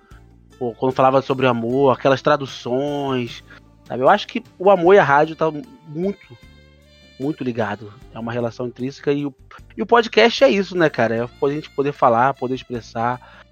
ou 0.58 0.74
quando 0.74 0.94
falava 0.94 1.20
sobre 1.20 1.46
amor, 1.46 1.92
aquelas 1.92 2.22
traduções, 2.22 3.44
sabe? 3.84 4.02
Eu 4.02 4.08
acho 4.08 4.26
que 4.26 4.42
o 4.58 4.70
amor 4.70 4.94
e 4.94 4.98
a 4.98 5.04
rádio 5.04 5.36
tá 5.36 5.52
muito, 5.88 6.38
muito 7.18 7.44
ligado. 7.44 7.92
É 8.12 8.18
uma 8.18 8.32
relação 8.32 8.66
intrínseca 8.66 9.12
e 9.12 9.26
o, 9.26 9.34
e 9.76 9.82
o 9.82 9.86
podcast 9.86 10.44
é 10.44 10.50
isso, 10.50 10.76
né, 10.76 10.88
cara? 10.90 11.16
É 11.16 11.22
a 11.22 11.48
gente 11.50 11.70
poder 11.70 11.92
falar, 11.92 12.34
poder 12.34 12.54
expressar. 12.54 13.42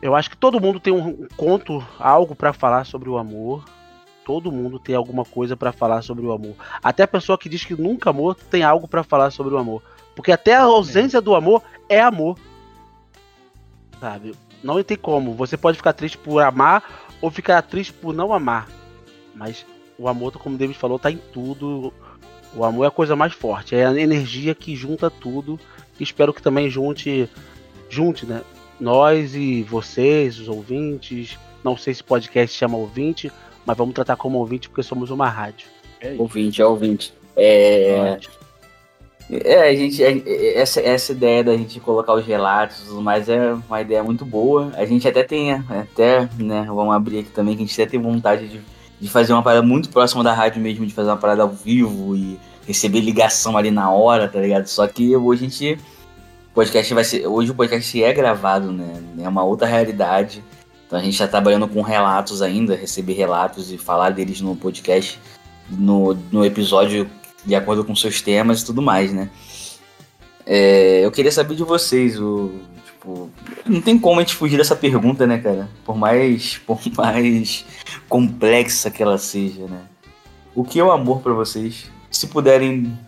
Eu 0.00 0.14
acho 0.14 0.30
que 0.30 0.36
todo 0.36 0.60
mundo 0.60 0.78
tem 0.78 0.92
um 0.92 1.26
conto, 1.36 1.84
algo 1.98 2.34
para 2.34 2.52
falar 2.52 2.84
sobre 2.84 3.08
o 3.08 3.16
amor 3.16 3.64
todo 4.24 4.50
mundo 4.50 4.78
tem 4.78 4.94
alguma 4.94 5.24
coisa 5.24 5.56
para 5.56 5.70
falar 5.70 6.02
sobre 6.02 6.24
o 6.24 6.32
amor. 6.32 6.54
Até 6.82 7.02
a 7.02 7.08
pessoa 7.08 7.38
que 7.38 7.48
diz 7.48 7.64
que 7.64 7.80
nunca 7.80 8.10
amou 8.10 8.34
tem 8.34 8.62
algo 8.62 8.88
para 8.88 9.04
falar 9.04 9.30
sobre 9.30 9.54
o 9.54 9.58
amor. 9.58 9.82
Porque 10.16 10.32
até 10.32 10.54
a 10.54 10.62
ausência 10.62 11.20
do 11.20 11.34
amor 11.34 11.62
é 11.88 12.00
amor. 12.00 12.38
Sabe? 14.00 14.34
Não 14.62 14.82
tem 14.82 14.96
como. 14.96 15.34
Você 15.34 15.56
pode 15.56 15.76
ficar 15.76 15.92
triste 15.92 16.16
por 16.16 16.40
amar 16.40 16.82
ou 17.20 17.30
ficar 17.30 17.60
triste 17.62 17.92
por 17.92 18.14
não 18.14 18.32
amar. 18.32 18.68
Mas 19.34 19.66
o 19.98 20.08
amor, 20.08 20.32
como 20.32 20.54
o 20.54 20.58
David 20.58 20.78
falou, 20.78 20.98
tá 20.98 21.10
em 21.10 21.18
tudo. 21.18 21.92
O 22.56 22.64
amor 22.64 22.84
é 22.84 22.88
a 22.88 22.90
coisa 22.90 23.16
mais 23.16 23.32
forte. 23.32 23.74
É 23.74 23.86
a 23.86 24.00
energia 24.00 24.54
que 24.54 24.76
junta 24.76 25.10
tudo. 25.10 25.58
espero 25.98 26.32
que 26.32 26.42
também 26.42 26.70
junte, 26.70 27.28
junte, 27.88 28.26
né? 28.26 28.42
Nós 28.80 29.34
e 29.34 29.62
vocês, 29.62 30.38
os 30.38 30.48
ouvintes. 30.48 31.38
Não 31.62 31.76
sei 31.76 31.94
se 31.94 32.04
podcast 32.04 32.56
chama 32.56 32.76
ouvinte, 32.76 33.32
mas 33.64 33.76
vamos 33.76 33.94
tratar 33.94 34.16
como 34.16 34.38
ouvinte 34.38 34.68
porque 34.68 34.82
somos 34.82 35.10
uma 35.10 35.28
rádio. 35.28 35.66
É 36.00 36.14
ouvinte, 36.18 36.60
é 36.60 36.66
ouvinte. 36.66 37.14
É. 37.36 38.18
É, 39.30 39.70
a 39.70 39.74
gente. 39.74 40.02
É, 40.04 40.58
essa, 40.58 40.80
essa 40.80 41.12
ideia 41.12 41.42
da 41.42 41.56
gente 41.56 41.80
colocar 41.80 42.12
os 42.12 42.26
relatos 42.26 42.86
mas 43.00 43.28
é 43.28 43.54
uma 43.54 43.80
ideia 43.80 44.02
muito 44.02 44.24
boa. 44.24 44.70
A 44.74 44.84
gente 44.84 45.08
até 45.08 45.22
tem, 45.22 45.52
até, 45.52 46.28
né, 46.38 46.64
vamos 46.68 46.94
abrir 46.94 47.20
aqui 47.20 47.30
também, 47.30 47.56
que 47.56 47.62
a 47.62 47.66
gente 47.66 47.80
até 47.80 47.92
tem 47.92 48.00
vontade 48.00 48.48
de, 48.48 48.60
de 49.04 49.10
fazer 49.10 49.34
uma 49.34 49.42
parada 49.42 49.60
muito 49.60 49.90
próxima 49.90 50.24
da 50.24 50.32
rádio 50.32 50.62
mesmo, 50.62 50.86
de 50.86 50.94
fazer 50.94 51.10
uma 51.10 51.18
parada 51.18 51.42
ao 51.42 51.50
vivo 51.50 52.16
e 52.16 52.40
receber 52.66 53.00
ligação 53.00 53.54
ali 53.54 53.70
na 53.70 53.90
hora, 53.90 54.26
tá 54.26 54.40
ligado? 54.40 54.66
Só 54.66 54.86
que 54.86 55.14
hoje 55.14 55.44
a 55.44 55.48
gente 55.50 55.78
podcast 56.54 56.94
vai 56.94 57.04
ser. 57.04 57.26
Hoje 57.26 57.50
o 57.50 57.54
podcast 57.54 58.02
é 58.02 58.10
gravado, 58.14 58.72
né? 58.72 59.02
É 59.22 59.28
uma 59.28 59.44
outra 59.44 59.66
realidade. 59.66 60.42
Então 60.86 60.98
a 60.98 61.02
gente 61.02 61.12
está 61.12 61.28
trabalhando 61.28 61.68
com 61.68 61.82
relatos 61.82 62.40
ainda, 62.40 62.74
receber 62.74 63.12
relatos 63.12 63.70
e 63.70 63.76
falar 63.76 64.08
deles 64.08 64.40
no 64.40 64.56
podcast, 64.56 65.20
no, 65.68 66.14
no 66.32 66.42
episódio 66.42 67.06
de 67.44 67.54
acordo 67.54 67.84
com 67.84 67.94
seus 67.94 68.22
temas 68.22 68.62
e 68.62 68.64
tudo 68.64 68.80
mais, 68.80 69.12
né? 69.12 69.28
É, 70.46 71.04
eu 71.04 71.12
queria 71.12 71.30
saber 71.30 71.56
de 71.56 71.62
vocês, 71.62 72.18
o, 72.18 72.52
tipo, 73.04 73.30
não 73.66 73.80
tem 73.80 73.98
como 73.98 74.18
a 74.18 74.22
gente 74.22 74.34
fugir 74.34 74.56
dessa 74.56 74.74
pergunta, 74.74 75.26
né, 75.26 75.38
cara? 75.38 75.68
Por 75.84 75.96
mais, 75.96 76.58
por 76.66 76.80
mais 76.96 77.64
complexa 78.08 78.90
que 78.90 79.02
ela 79.02 79.18
seja, 79.18 79.66
né? 79.66 79.82
O 80.54 80.64
que 80.64 80.80
é 80.80 80.84
o 80.84 80.90
amor 80.90 81.20
para 81.20 81.32
vocês? 81.32 81.90
Se 82.10 82.28
puderem 82.28 82.98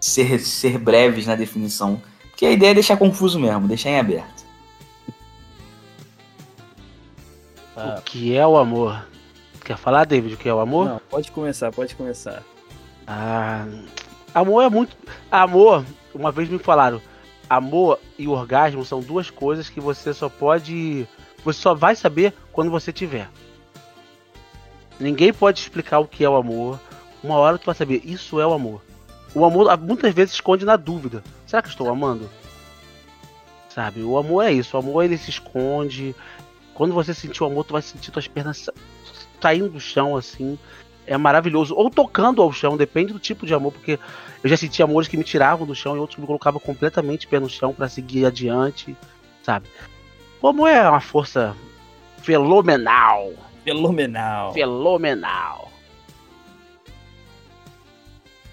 ser, 0.00 0.40
ser 0.40 0.78
breves 0.78 1.26
na 1.26 1.36
definição, 1.36 2.00
porque 2.30 2.46
a 2.46 2.50
ideia 2.50 2.70
é 2.70 2.74
deixar 2.74 2.96
confuso 2.96 3.38
mesmo, 3.38 3.68
deixar 3.68 3.90
em 3.90 3.98
aberto. 3.98 4.40
O 7.76 8.02
que 8.02 8.36
é 8.36 8.46
o 8.46 8.58
amor? 8.58 9.06
Quer 9.64 9.76
falar, 9.76 10.04
David, 10.04 10.34
o 10.34 10.38
que 10.38 10.48
é 10.48 10.52
o 10.52 10.60
amor? 10.60 10.86
Não, 10.86 11.00
pode 11.08 11.30
começar, 11.30 11.70
pode 11.70 11.94
começar. 11.94 12.42
Ah, 13.06 13.66
amor 14.34 14.62
é 14.62 14.68
muito. 14.68 14.96
Amor, 15.30 15.84
uma 16.14 16.30
vez 16.30 16.48
me 16.48 16.58
falaram, 16.58 17.00
amor 17.50 17.98
e 18.16 18.28
orgasmo 18.28 18.84
são 18.84 19.00
duas 19.00 19.28
coisas 19.28 19.68
que 19.68 19.80
você 19.80 20.14
só 20.14 20.28
pode. 20.28 21.06
Você 21.44 21.60
só 21.60 21.74
vai 21.74 21.96
saber 21.96 22.32
quando 22.52 22.70
você 22.70 22.92
tiver. 22.92 23.28
Ninguém 25.00 25.32
pode 25.32 25.58
explicar 25.58 25.98
o 25.98 26.06
que 26.06 26.24
é 26.24 26.28
o 26.28 26.36
amor. 26.36 26.78
Uma 27.24 27.34
hora 27.34 27.58
tu 27.58 27.66
vai 27.66 27.74
saber, 27.74 28.02
isso 28.04 28.38
é 28.40 28.46
o 28.46 28.52
amor. 28.52 28.80
O 29.34 29.44
amor 29.44 29.76
muitas 29.78 30.14
vezes 30.14 30.34
esconde 30.34 30.64
na 30.64 30.76
dúvida. 30.76 31.24
Será 31.46 31.60
que 31.60 31.68
estou 31.68 31.90
amando? 31.90 32.30
Sabe, 33.68 34.02
o 34.02 34.16
amor 34.16 34.44
é 34.44 34.52
isso. 34.52 34.76
O 34.76 34.80
amor 34.80 35.04
ele 35.04 35.18
se 35.18 35.30
esconde. 35.30 36.14
Quando 36.74 36.94
você 36.94 37.12
sentir 37.12 37.42
o 37.42 37.46
amor, 37.46 37.64
tu 37.64 37.72
vai 37.72 37.82
sentir 37.82 38.10
tuas 38.10 38.28
pernas 38.28 38.68
saindo 39.40 39.70
do 39.70 39.80
chão 39.80 40.16
assim. 40.16 40.58
É 41.10 41.18
maravilhoso. 41.18 41.74
Ou 41.74 41.90
tocando 41.90 42.40
ao 42.40 42.52
chão, 42.52 42.76
depende 42.76 43.12
do 43.12 43.18
tipo 43.18 43.44
de 43.44 43.52
amor, 43.52 43.72
porque 43.72 43.98
eu 44.44 44.48
já 44.48 44.56
senti 44.56 44.80
amores 44.80 45.08
que 45.08 45.16
me 45.16 45.24
tiravam 45.24 45.66
do 45.66 45.74
chão 45.74 45.96
e 45.96 45.98
outros 45.98 46.20
me 46.20 46.24
colocavam 46.24 46.60
completamente 46.60 47.26
pé 47.26 47.40
no 47.40 47.50
chão 47.50 47.74
para 47.74 47.88
seguir 47.88 48.24
adiante, 48.24 48.96
sabe? 49.42 49.66
O 50.40 50.46
amor 50.46 50.68
é 50.68 50.88
uma 50.88 51.00
força 51.00 51.56
fenomenal. 52.22 53.32
Fenomenal. 53.64 54.52
Fenomenal. 54.52 55.72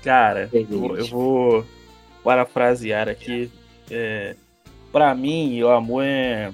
Cara, 0.04 0.50
eu, 0.52 0.98
eu 0.98 1.06
vou 1.06 1.66
parafrasear 2.24 3.08
aqui. 3.08 3.52
É, 3.92 4.36
para 4.92 5.14
mim, 5.14 5.62
o 5.62 5.70
amor 5.70 6.04
é. 6.04 6.52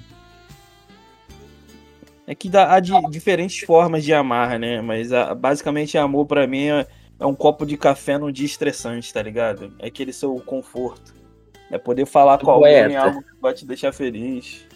É 2.26 2.34
que 2.34 2.48
dá, 2.48 2.74
há 2.74 2.80
de, 2.80 2.92
diferentes 3.10 3.60
formas 3.60 4.02
de 4.02 4.12
amar, 4.12 4.58
né? 4.58 4.80
Mas 4.80 5.12
a, 5.12 5.34
basicamente, 5.34 5.98
amor 5.98 6.26
para 6.26 6.46
mim 6.46 6.68
é, 6.68 6.86
é, 7.20 7.26
um 7.26 7.34
copo 7.34 7.66
de 7.66 7.76
café 7.76 8.16
num 8.16 8.32
dia 8.32 8.46
estressante, 8.46 9.12
tá 9.12 9.22
ligado? 9.22 9.72
É 9.78 9.88
aquele 9.88 10.12
seu 10.12 10.34
conforto. 10.40 11.14
É 11.70 11.76
poder 11.76 12.06
falar 12.06 12.38
com 12.38 12.50
alguém 12.50 12.96
algo 12.96 13.22
que 13.22 13.40
vai 13.40 13.52
te 13.52 13.66
deixar 13.66 13.92
feliz. 13.92 14.66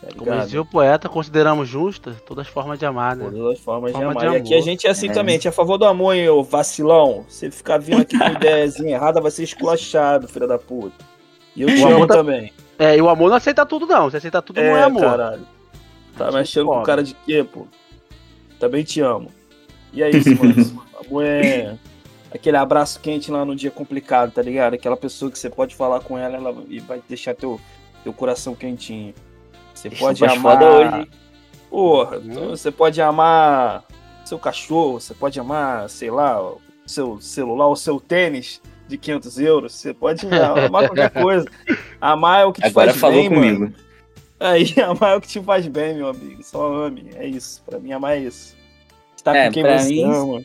Tá 0.00 0.08
Como 0.16 0.40
dizia 0.40 0.60
o 0.60 0.64
poeta, 0.64 1.08
consideramos 1.08 1.68
justas 1.68 2.16
todas 2.22 2.46
as 2.46 2.52
formas 2.52 2.78
de 2.78 2.86
amar, 2.86 3.16
né? 3.16 3.24
Todas 3.24 3.58
as 3.58 3.60
formas 3.60 3.92
Forma 3.92 4.14
de 4.14 4.18
amar. 4.18 4.30
De 4.30 4.36
e 4.36 4.40
aqui 4.40 4.54
a 4.54 4.60
gente 4.60 4.86
é 4.86 4.90
assim 4.90 5.10
é. 5.10 5.12
também, 5.12 5.34
a 5.34 5.36
gente 5.36 5.46
é 5.46 5.50
a 5.50 5.52
favor 5.52 5.76
do 5.76 5.84
amor, 5.84 6.14
hein, 6.14 6.28
ô 6.28 6.42
vacilão. 6.42 7.24
Se 7.28 7.50
ficar 7.50 7.78
vindo 7.78 8.00
aqui 8.00 8.16
com 8.16 8.24
ideiazinha 8.30 8.94
errada, 8.94 9.20
vai 9.20 9.30
ser 9.30 9.42
esculachado, 9.42 10.26
filha 10.26 10.46
da 10.46 10.58
puta. 10.58 11.04
E 11.54 11.62
eu 11.62 11.68
te 11.68 11.82
amo 11.82 12.06
tá... 12.06 12.14
também. 12.14 12.52
É, 12.78 12.96
e 12.96 13.02
o 13.02 13.10
amor 13.10 13.28
não 13.28 13.36
aceita 13.36 13.66
tudo, 13.66 13.86
não. 13.86 14.08
Se 14.08 14.16
aceita 14.16 14.40
tudo, 14.40 14.58
é, 14.58 14.70
não 14.70 14.76
é 14.76 14.82
amor. 14.84 15.02
Caralho. 15.02 15.59
Tá 16.26 16.30
mexendo 16.32 16.66
com 16.66 16.82
cara 16.82 17.02
de 17.02 17.14
quê, 17.14 17.42
pô? 17.44 17.66
Também 18.58 18.84
te 18.84 19.00
amo. 19.00 19.30
E 19.92 20.02
é 20.02 20.10
isso, 20.10 20.30
mano. 20.36 20.84
amor 21.06 21.24
é 21.26 21.78
aquele 22.30 22.56
abraço 22.56 23.00
quente 23.00 23.30
lá 23.30 23.44
no 23.44 23.56
dia 23.56 23.70
complicado, 23.70 24.30
tá 24.30 24.42
ligado? 24.42 24.74
Aquela 24.74 24.96
pessoa 24.96 25.30
que 25.30 25.38
você 25.38 25.50
pode 25.50 25.74
falar 25.74 26.00
com 26.00 26.16
ela, 26.16 26.36
ela 26.36 26.64
e 26.68 26.78
vai 26.78 27.02
deixar 27.08 27.34
teu, 27.34 27.60
teu 28.04 28.12
coração 28.12 28.54
quentinho. 28.54 29.14
Você 29.74 29.90
pode 29.90 30.24
amar. 30.24 30.62
Hoje. 30.62 31.10
Porra, 31.68 32.18
uhum. 32.18 32.22
então 32.26 32.48
você 32.50 32.70
pode 32.70 33.00
amar 33.00 33.84
seu 34.24 34.38
cachorro, 34.38 35.00
você 35.00 35.14
pode 35.14 35.38
amar, 35.38 35.88
sei 35.88 36.10
lá, 36.10 36.52
seu 36.86 37.20
celular, 37.20 37.68
o 37.68 37.76
seu 37.76 38.00
tênis 38.00 38.60
de 38.88 38.98
500 38.98 39.38
euros. 39.38 39.74
Você 39.74 39.94
pode 39.94 40.26
amar 40.66 40.86
qualquer 40.86 41.10
coisa. 41.10 41.48
Amar 42.00 42.42
é 42.42 42.44
o 42.44 42.52
que 42.52 42.60
te 42.60 42.66
Agora 42.66 42.92
faz 42.92 43.14
bem, 43.14 43.28
comigo. 43.28 43.60
mano. 43.60 43.74
Aí, 44.40 44.74
amar 44.80 45.12
é 45.12 45.16
o 45.16 45.20
que 45.20 45.28
te 45.28 45.42
faz 45.42 45.66
bem, 45.66 45.96
meu 45.96 46.08
amigo. 46.08 46.42
Só 46.42 46.84
ame. 46.84 47.10
É 47.14 47.26
isso. 47.26 47.62
Pra 47.64 47.78
mim, 47.78 47.92
amar 47.92 48.16
é 48.16 48.20
isso. 48.20 48.56
Estar 49.14 49.36
é, 49.36 49.46
com 49.46 49.52
quem 49.52 49.62
você 49.62 49.88
mim... 49.88 50.04
ama. 50.04 50.44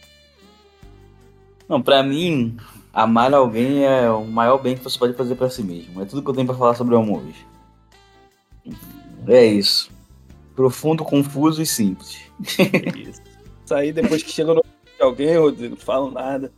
Não, 1.67 1.81
pra 1.81 2.03
mim, 2.03 2.57
amar 2.93 3.33
alguém 3.33 3.85
é 3.85 4.09
o 4.11 4.25
maior 4.25 4.57
bem 4.57 4.75
que 4.75 4.83
você 4.83 4.99
pode 4.99 5.13
fazer 5.13 5.35
para 5.35 5.49
si 5.49 5.63
mesmo. 5.63 6.01
É 6.01 6.05
tudo 6.05 6.21
que 6.21 6.29
eu 6.29 6.33
tenho 6.33 6.45
para 6.45 6.57
falar 6.57 6.75
sobre 6.75 6.93
o 6.93 6.99
amor 6.99 7.23
hoje. 7.23 7.45
É 9.27 9.45
isso. 9.45 9.89
Profundo, 10.55 11.03
confuso 11.03 11.61
e 11.61 11.65
simples. 11.65 12.19
É 12.59 12.99
isso. 12.99 13.21
Isso 13.63 13.73
aí 13.73 13.91
depois 13.91 14.21
que 14.21 14.31
chega 14.31 14.53
no 14.53 14.59
ouvidinho 14.59 14.95
de 14.97 15.03
alguém, 15.03 15.37
Rodrigo, 15.37 15.75
não 15.75 15.81
falo 15.81 16.11
nada. 16.11 16.51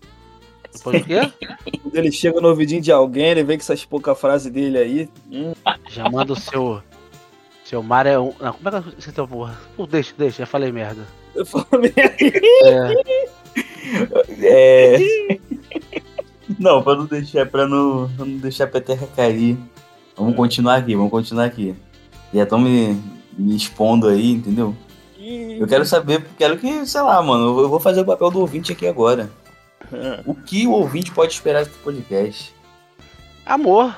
Depois 0.74 1.02
do 1.02 1.08
quê? 1.08 1.20
Quando 1.82 1.96
ele 1.96 2.12
chega 2.12 2.42
no 2.42 2.50
ouvidinho 2.50 2.82
de 2.82 2.92
alguém, 2.92 3.28
ele 3.28 3.44
vem 3.44 3.58
com 3.58 3.62
essas 3.62 3.86
poucas 3.86 4.20
frases 4.20 4.52
dele 4.52 4.78
aí. 4.78 5.10
Hum. 5.32 5.54
Já 5.90 6.10
manda 6.10 6.34
o 6.34 6.36
seu. 6.36 6.84
Seu 7.68 7.84
mar 7.84 8.06
é 8.06 8.18
um. 8.18 8.34
Não, 8.40 8.54
como 8.54 8.70
é 8.70 8.82
que 8.82 9.02
você 9.02 9.12
tá 9.12 9.28
porra? 9.28 9.60
deixa, 9.90 10.14
deixa, 10.18 10.38
já 10.38 10.46
falei 10.46 10.72
merda. 10.72 11.06
Eu 11.36 11.46
falei 11.46 11.94
merda. 11.94 12.16
É. 12.64 12.94
é... 14.96 15.40
Não, 16.58 16.82
pra 16.82 16.96
não 16.96 17.06
deixar, 17.06 17.46
pra 17.46 17.68
não, 17.68 18.10
pra 18.16 18.26
não 18.26 18.38
deixar 18.38 18.64
a 18.64 18.68
peteca 18.68 19.06
cair. 19.14 19.58
Vamos 20.16 20.32
é. 20.32 20.36
continuar 20.38 20.78
aqui, 20.78 20.96
vamos 20.96 21.12
continuar 21.12 21.44
aqui. 21.44 21.76
Já 22.34 22.44
estão 22.44 22.58
me, 22.58 22.98
me 23.38 23.54
expondo 23.54 24.08
aí, 24.08 24.32
entendeu? 24.32 24.74
Eu 25.20 25.68
quero 25.68 25.86
saber, 25.86 26.26
quero 26.38 26.58
que, 26.58 26.86
sei 26.86 27.02
lá, 27.02 27.22
mano, 27.22 27.60
eu 27.60 27.70
vou 27.70 27.82
fazer 27.82 28.00
o 28.00 28.06
papel 28.06 28.32
do 28.32 28.40
ouvinte 28.40 28.72
aqui 28.72 28.88
agora. 28.88 29.30
O 30.26 30.34
que 30.34 30.66
o 30.66 30.72
ouvinte 30.72 31.12
pode 31.12 31.34
esperar 31.34 31.66
desse 31.66 31.78
podcast? 31.80 32.54
Amor. 33.46 33.96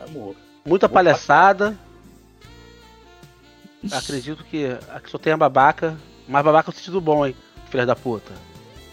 Amor. 0.00 0.34
Muita 0.64 0.88
palhaçada. 0.88 1.78
Acredito 3.92 4.44
que 4.44 4.76
aqui 4.90 5.10
só 5.10 5.18
tem 5.18 5.32
a 5.32 5.36
babaca. 5.36 5.96
Mas 6.26 6.44
babaca 6.44 6.70
no 6.70 6.76
sentido 6.76 7.00
bom, 7.00 7.26
hein? 7.26 7.34
Filha 7.70 7.86
da 7.86 7.96
puta. 7.96 8.32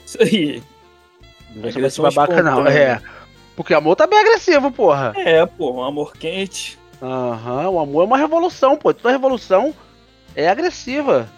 Isso 0.06 0.22
aí. 0.22 0.64
Não 1.54 1.62
vai 1.62 1.90
ser 1.90 2.02
babaca, 2.02 2.42
não. 2.42 2.66
É. 2.68 3.02
Porque 3.56 3.74
amor 3.74 3.96
tá 3.96 4.06
bem 4.06 4.20
agressivo, 4.20 4.72
porra. 4.72 5.14
É, 5.16 5.46
pô, 5.46 5.72
um 5.72 5.84
amor 5.84 6.14
quente. 6.14 6.78
Aham, 7.02 7.70
o 7.70 7.80
amor 7.80 8.02
é 8.04 8.06
uma 8.06 8.18
revolução, 8.18 8.76
pô. 8.76 8.94
Toda 8.94 9.12
revolução 9.12 9.74
é 10.36 10.48
agressiva. 10.48 11.30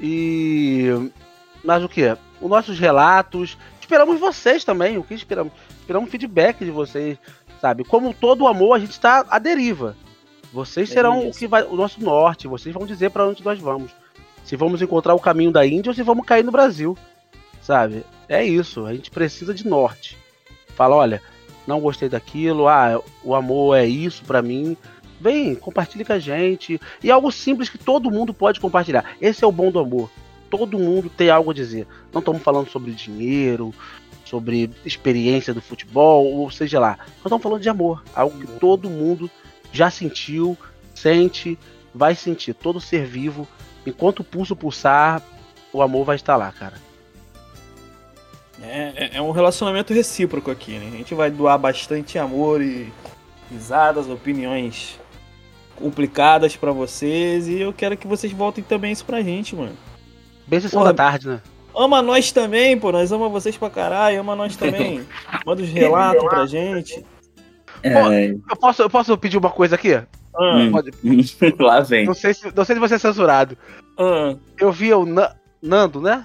E. 0.00 1.10
Mas 1.64 1.82
o 1.82 1.88
que? 1.88 2.16
Os 2.40 2.48
nossos 2.48 2.78
relatos. 2.78 3.56
Esperamos 3.80 4.18
vocês 4.18 4.64
também. 4.64 4.98
O 4.98 5.02
que 5.02 5.14
esperamos? 5.14 5.52
Esperamos 5.80 6.10
feedback 6.10 6.64
de 6.64 6.70
vocês, 6.70 7.16
sabe? 7.60 7.84
Como 7.84 8.12
todo 8.12 8.48
amor, 8.48 8.74
a 8.74 8.78
gente 8.78 8.90
está 8.90 9.24
à 9.28 9.38
deriva. 9.38 9.96
Vocês 10.52 10.90
é 10.90 10.94
serão 10.94 11.22
é 11.22 11.28
o 11.28 11.32
que 11.32 11.46
vai, 11.46 11.62
o 11.64 11.76
nosso 11.76 12.02
norte. 12.02 12.48
Vocês 12.48 12.74
vão 12.74 12.86
dizer 12.86 13.10
para 13.10 13.26
onde 13.26 13.44
nós 13.44 13.58
vamos. 13.58 13.90
Se 14.44 14.56
vamos 14.56 14.80
encontrar 14.80 15.14
o 15.14 15.20
caminho 15.20 15.50
da 15.50 15.66
Índia 15.66 15.90
ou 15.90 15.94
se 15.94 16.02
vamos 16.02 16.24
cair 16.24 16.44
no 16.44 16.52
Brasil, 16.52 16.96
sabe? 17.60 18.04
É 18.28 18.44
isso. 18.44 18.86
A 18.86 18.94
gente 18.94 19.10
precisa 19.10 19.52
de 19.52 19.66
norte. 19.66 20.16
Fala, 20.68 20.94
olha, 20.94 21.22
não 21.66 21.80
gostei 21.80 22.08
daquilo, 22.08 22.68
ah, 22.68 23.02
o 23.24 23.34
amor 23.34 23.76
é 23.76 23.86
isso 23.86 24.24
para 24.24 24.42
mim. 24.42 24.76
Vem, 25.20 25.54
compartilhe 25.54 26.04
com 26.04 26.12
a 26.12 26.18
gente. 26.18 26.80
E 27.02 27.10
algo 27.10 27.32
simples 27.32 27.68
que 27.68 27.78
todo 27.78 28.10
mundo 28.10 28.32
pode 28.32 28.60
compartilhar. 28.60 29.16
Esse 29.20 29.42
é 29.42 29.46
o 29.46 29.52
bom 29.52 29.70
do 29.70 29.78
amor. 29.78 30.10
Todo 30.50 30.78
mundo 30.78 31.10
tem 31.10 31.30
algo 31.30 31.50
a 31.50 31.54
dizer. 31.54 31.86
Não 32.12 32.20
estamos 32.20 32.42
falando 32.42 32.68
sobre 32.68 32.92
dinheiro, 32.92 33.74
sobre 34.24 34.70
experiência 34.84 35.52
do 35.52 35.60
futebol, 35.60 36.26
ou 36.26 36.50
seja 36.50 36.78
lá. 36.78 36.98
Nós 36.98 37.24
estamos 37.24 37.42
falando 37.42 37.62
de 37.62 37.68
amor. 37.68 38.04
Algo 38.14 38.38
que 38.38 38.46
todo 38.60 38.90
mundo 38.90 39.30
já 39.76 39.90
sentiu, 39.90 40.56
sente, 40.94 41.58
vai 41.94 42.14
sentir. 42.14 42.54
Todo 42.54 42.80
ser 42.80 43.06
vivo, 43.06 43.46
enquanto 43.86 44.20
o 44.20 44.24
pulso 44.24 44.56
pulsar, 44.56 45.22
o 45.72 45.82
amor 45.82 46.04
vai 46.04 46.16
estar 46.16 46.36
lá, 46.36 46.50
cara. 46.50 46.74
É, 48.62 48.92
é, 48.96 49.10
é 49.18 49.22
um 49.22 49.30
relacionamento 49.30 49.92
recíproco 49.92 50.50
aqui, 50.50 50.78
né? 50.78 50.88
A 50.88 50.96
gente 50.96 51.14
vai 51.14 51.30
doar 51.30 51.58
bastante 51.58 52.18
amor 52.18 52.62
e 52.62 52.90
risadas, 53.50 54.08
opiniões 54.08 54.98
complicadas 55.76 56.56
para 56.56 56.72
vocês 56.72 57.46
e 57.48 57.60
eu 57.60 57.72
quero 57.72 57.96
que 57.98 58.06
vocês 58.06 58.32
voltem 58.32 58.64
também 58.64 58.92
isso 58.92 59.04
pra 59.04 59.20
gente, 59.20 59.54
mano. 59.54 59.76
Bem 60.46 60.58
sessão 60.58 60.82
da 60.82 60.94
tarde, 60.94 61.28
né? 61.28 61.42
Ama 61.76 62.00
nós 62.00 62.32
também, 62.32 62.78
pô. 62.78 62.90
Nós 62.90 63.12
amamos 63.12 63.32
vocês 63.42 63.56
pra 63.58 63.68
caralho. 63.68 64.20
Ama 64.20 64.34
nós 64.34 64.56
também. 64.56 65.06
Manda 65.44 65.62
os 65.62 65.68
relatos 65.68 66.24
pra 66.24 66.46
gente. 66.46 67.04
É, 67.88 68.28
Eu 68.50 68.56
posso, 68.56 68.82
eu 68.82 68.90
posso 68.90 69.16
pedir 69.18 69.36
uma 69.38 69.50
coisa 69.50 69.74
aqui? 69.74 69.94
Ah, 69.94 70.06
Hum. 70.38 70.70
Pode- 70.70 70.90
lá 71.58 71.80
vem. 71.80 72.04
Não 72.06 72.14
sei, 72.14 72.34
se, 72.34 72.52
não 72.54 72.64
sei 72.64 72.74
se 72.76 72.80
vai 72.80 72.88
ser 72.88 72.98
censurado. 72.98 73.56
ah, 73.98 74.36
Eu 74.58 74.70
vi 74.72 74.92
o 74.92 75.06
Na- 75.06 75.34
Nando, 75.62 76.00
né? 76.00 76.24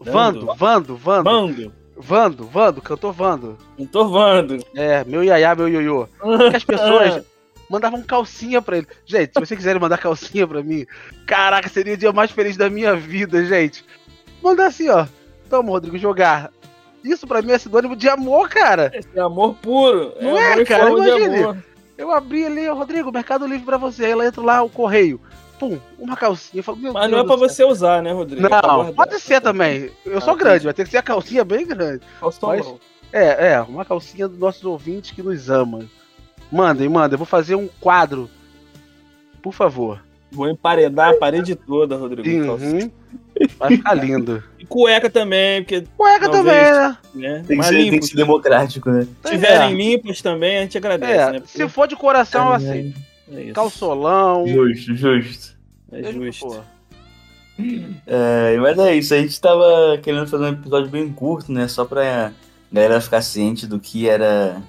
Vando, 0.00 0.46
Vando, 0.54 0.96
Vando, 0.96 1.24
Mando. 1.30 1.72
Vando, 1.96 2.44
Vando, 2.46 2.80
cantor 2.80 3.12
Vando. 3.12 3.58
Tô 3.90 4.06
vando. 4.08 4.58
É, 4.76 5.02
meu 5.04 5.24
iaiá, 5.24 5.54
meu 5.56 5.68
ioiô. 5.68 6.08
As 6.54 6.62
pessoas 6.62 7.24
mandavam 7.68 8.00
calcinha 8.02 8.62
pra 8.62 8.78
ele. 8.78 8.86
Gente, 9.04 9.32
se 9.34 9.40
vocês 9.40 9.58
quiserem 9.58 9.80
mandar 9.80 9.98
calcinha 9.98 10.46
pra 10.46 10.62
mim, 10.62 10.86
caraca, 11.26 11.68
seria 11.68 11.94
o 11.94 11.96
dia 11.96 12.12
mais 12.12 12.30
feliz 12.30 12.56
da 12.56 12.70
minha 12.70 12.94
vida, 12.94 13.44
gente. 13.44 13.84
Mandar 14.40 14.66
assim, 14.68 14.88
ó. 14.88 15.06
Toma, 15.50 15.70
Rodrigo, 15.70 15.98
jogar. 15.98 16.50
Isso 17.08 17.26
pra 17.26 17.42
mim 17.42 17.52
é 17.52 17.58
sinônimo 17.58 17.96
de 17.96 18.08
amor, 18.08 18.48
cara. 18.48 18.90
Esse 18.94 19.08
é 19.14 19.20
amor 19.20 19.54
puro. 19.54 20.12
Não 20.20 20.36
é, 20.38 20.60
em 20.60 20.64
cara? 20.64 20.90
Imagine. 20.90 21.38
amor. 21.42 21.56
Eu 21.96 22.12
abri 22.12 22.46
ali, 22.46 22.68
Rodrigo, 22.68 23.10
Mercado 23.10 23.46
Livre 23.46 23.64
pra 23.64 23.76
você. 23.76 24.04
Aí 24.04 24.12
ela 24.12 24.26
entra 24.26 24.42
lá, 24.42 24.62
o 24.62 24.68
correio. 24.68 25.20
Pum, 25.58 25.78
uma 25.98 26.16
calcinha. 26.16 26.62
Falo, 26.62 26.78
Mas 26.80 26.92
Deus 26.92 27.10
não 27.10 27.18
é 27.18 27.24
pra 27.24 27.36
céu. 27.36 27.48
você 27.48 27.64
usar, 27.64 28.00
né, 28.02 28.12
Rodrigo? 28.12 28.46
É 28.46 28.48
Não, 28.48 28.60
guardar. 28.60 28.92
pode 28.92 29.18
ser 29.18 29.40
também. 29.40 29.90
Eu 30.06 30.20
sou 30.20 30.34
Ah, 30.34 30.36
grande, 30.36 30.64
vai 30.64 30.72
ter 30.74 30.84
que 30.84 30.90
ser 30.90 30.98
a 30.98 31.02
calcinha 31.02 31.44
bem 31.44 31.66
grande. 31.66 32.02
Mas- 32.22 32.38
não. 32.40 32.78
É, 33.12 33.52
é, 33.54 33.60
uma 33.62 33.84
calcinha 33.84 34.28
dos 34.28 34.38
nossos 34.38 34.62
ouvintes 34.64 35.10
que 35.10 35.22
nos 35.22 35.48
amam. 35.50 35.88
Mandem, 36.52 36.88
mandem. 36.88 37.14
Eu 37.14 37.18
vou 37.18 37.26
fazer 37.26 37.54
um 37.56 37.68
quadro. 37.80 38.28
Por 39.42 39.52
favor. 39.52 40.00
Vou 40.30 40.48
emparedar 40.48 41.10
a 41.10 41.14
parede 41.16 41.54
toda, 41.54 41.96
Rodrigo. 41.96 42.52
Uhum. 42.52 42.90
Vai 43.58 43.76
ficar 43.76 43.94
lindo. 43.94 44.42
E 44.58 44.64
cueca 44.66 45.08
também, 45.08 45.62
porque, 45.62 45.84
Cueca 45.96 46.26
Não, 46.26 46.32
também, 46.32 46.54
né? 46.54 46.98
né? 47.14 47.44
Tem 47.46 47.58
que, 47.58 47.64
ser, 47.64 47.74
tem 47.74 47.84
que 47.84 47.90
limpo. 47.90 48.06
ser 48.06 48.16
democrático, 48.16 48.90
né? 48.90 49.06
Se 49.24 49.30
tiverem 49.32 49.72
É. 49.72 49.76
limpas 49.76 50.20
também, 50.20 50.58
a 50.58 50.62
gente 50.62 50.76
agradece, 50.76 51.12
É, 51.12 51.32
né? 51.32 51.42
se 51.46 51.68
for 51.68 51.86
de 51.86 51.94
coração, 51.96 52.48
eu 52.48 52.52
aceito. 52.54 52.98
É 53.32 53.42
isso. 53.44 53.52
Calçolão. 53.54 54.46
Justo, 54.46 54.94
justo. 54.96 55.56
É 55.92 56.12
justo. 56.12 56.64
É, 58.06 58.56
mas 58.60 58.78
é 58.78 58.94
isso, 58.94 59.14
a 59.14 59.18
gente 59.18 59.40
tava 59.40 59.98
querendo 60.02 60.26
fazer 60.28 60.44
um 60.44 60.48
episódio 60.52 60.88
bem 60.90 61.08
curto, 61.10 61.50
né? 61.52 61.66
Só 61.66 61.84
pra 61.84 62.32
galera 62.72 63.00
ficar 63.00 63.20
ciente 63.22 63.66
do 63.66 63.80
que 63.80 64.08
era. 64.08 64.62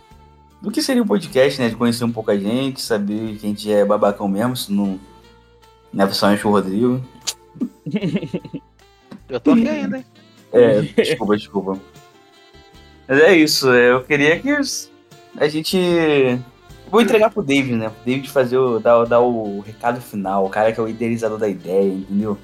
Do 0.62 0.72
que 0.72 0.82
seria 0.82 1.02
o 1.02 1.06
podcast, 1.06 1.62
né? 1.62 1.70
De 1.70 1.76
conhecer 1.76 2.04
um 2.04 2.12
pouco 2.12 2.32
a 2.32 2.38
gente, 2.38 2.82
saber 2.82 3.38
que 3.38 3.46
a 3.46 3.50
gente 3.50 3.72
é 3.72 3.86
babacão 3.86 4.28
mesmo, 4.28 4.56
se 4.56 4.72
não. 4.72 5.00
Não 5.94 6.04
é 6.04 6.08
principalmente 6.08 6.46
o 6.48 6.52
Rodrigo. 6.52 7.04
Eu 9.30 9.40
tô 9.40 9.52
aqui 9.52 9.70
ainda, 9.70 9.98
hein? 9.98 10.06
É, 10.52 10.82
desculpa, 10.82 11.38
desculpa. 11.38 11.80
Mas 13.08 13.20
é 13.20 13.36
isso, 13.36 13.72
é, 13.72 13.92
eu 13.92 14.04
queria 14.04 14.40
que 14.40 14.50
a 15.38 15.48
gente. 15.48 15.78
Vou 16.90 17.02
entregar 17.02 17.30
pro 17.30 17.44
David, 17.44 17.76
né? 17.76 17.90
Pro 17.90 18.06
David 18.06 18.30
fazer 18.30 18.58
o, 18.58 18.80
dar, 18.80 19.06
dar 19.06 19.20
o 19.20 19.60
recado 19.60 20.02
final, 20.02 20.46
o 20.46 20.50
cara 20.50 20.72
que 20.72 20.80
é 20.80 20.84
o 20.84 20.88
idealizador 20.88 21.38
da 21.38 21.48
ideia, 21.48 21.92
entendeu? 21.92 22.38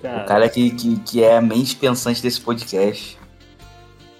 O 0.00 0.26
cara 0.26 0.48
que, 0.48 0.70
que, 0.70 0.96
que 1.00 1.22
é 1.22 1.36
a 1.36 1.40
mente 1.40 1.76
pensante 1.76 2.20
desse 2.22 2.40
podcast. 2.40 3.18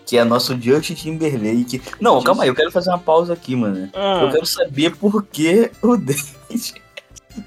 Que 0.06 0.18
é 0.18 0.24
nosso 0.24 0.58
Justin 0.60 0.94
Timberlake. 0.94 1.80
Não, 2.00 2.22
calma 2.22 2.42
aí, 2.44 2.48
eu 2.48 2.54
quero 2.54 2.70
fazer 2.70 2.90
uma 2.90 2.98
pausa 2.98 3.32
aqui, 3.32 3.56
mano. 3.56 3.90
Ah, 3.94 4.22
Eu 4.22 4.32
quero 4.32 4.46
saber 4.46 4.94
por 4.96 5.24
que 5.24 5.70
o 5.82 5.96
David 5.96 6.74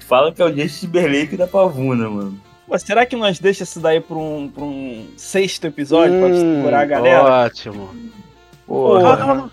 fala 0.00 0.32
que 0.32 0.42
é 0.42 0.44
o 0.44 0.54
Justin 0.54 0.86
Timberlake 0.86 1.36
da 1.36 1.46
Pavuna, 1.46 2.08
mano. 2.08 2.47
Pô, 2.68 2.78
será 2.78 3.06
que 3.06 3.16
nós 3.16 3.38
deixa 3.38 3.64
isso 3.64 3.80
daí 3.80 4.00
pra 4.00 4.16
um, 4.16 4.48
pra 4.48 4.62
um 4.64 5.06
sexto 5.16 5.66
episódio 5.66 6.18
pra 6.20 6.28
Hum, 6.28 6.54
segurar 6.56 6.80
a 6.80 6.84
galera? 6.84 7.24
Ótimo. 7.46 7.90
Porra. 8.66 9.00
Calma, 9.02 9.16
calma. 9.16 9.50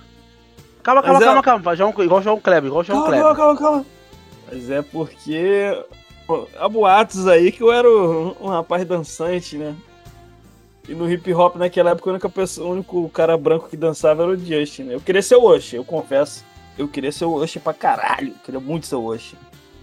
Calma, 0.83 1.01
calma, 1.03 1.19
é- 1.19 1.23
calma, 1.23 1.41
calma. 1.43 1.75
João, 1.75 1.93
igual 1.99 2.21
João 2.21 2.39
Kleber, 2.39 2.67
igual 2.67 2.81
o 2.81 2.83
João 2.83 2.99
Calma, 3.01 3.15
Kleber. 3.17 3.35
calma, 3.35 3.55
calma, 3.55 3.59
calma. 3.59 3.85
Mas 4.51 4.69
é 4.69 4.81
porque 4.83 5.83
pô, 6.27 6.47
há 6.59 6.69
boatos 6.69 7.27
aí 7.27 7.51
que 7.51 7.63
eu 7.63 7.71
era 7.71 7.89
um, 7.89 8.35
um 8.41 8.47
rapaz 8.47 8.85
dançante, 8.85 9.57
né? 9.57 9.73
E 10.87 10.93
no 10.93 11.09
hip 11.09 11.33
hop 11.33 11.55
naquela 11.55 11.91
época 11.91 12.11
a 12.11 12.13
única 12.13 12.29
pessoa, 12.29 12.67
o 12.67 12.71
único 12.73 13.09
cara 13.09 13.35
branco 13.35 13.67
que 13.67 13.75
dançava 13.75 14.21
era 14.21 14.31
o 14.33 14.37
Justin, 14.37 14.83
né? 14.83 14.93
Eu 14.95 15.01
queria 15.01 15.21
ser 15.23 15.35
o 15.35 15.43
Osh, 15.43 15.73
eu 15.73 15.83
confesso. 15.83 16.45
Eu 16.77 16.87
queria 16.87 17.11
ser 17.11 17.25
o 17.25 17.33
Osh 17.33 17.57
pra 17.57 17.73
caralho. 17.73 18.27
Eu 18.27 18.35
queria 18.43 18.59
muito 18.59 18.85
ser 18.85 18.95
o 18.95 19.05
Osh. 19.05 19.33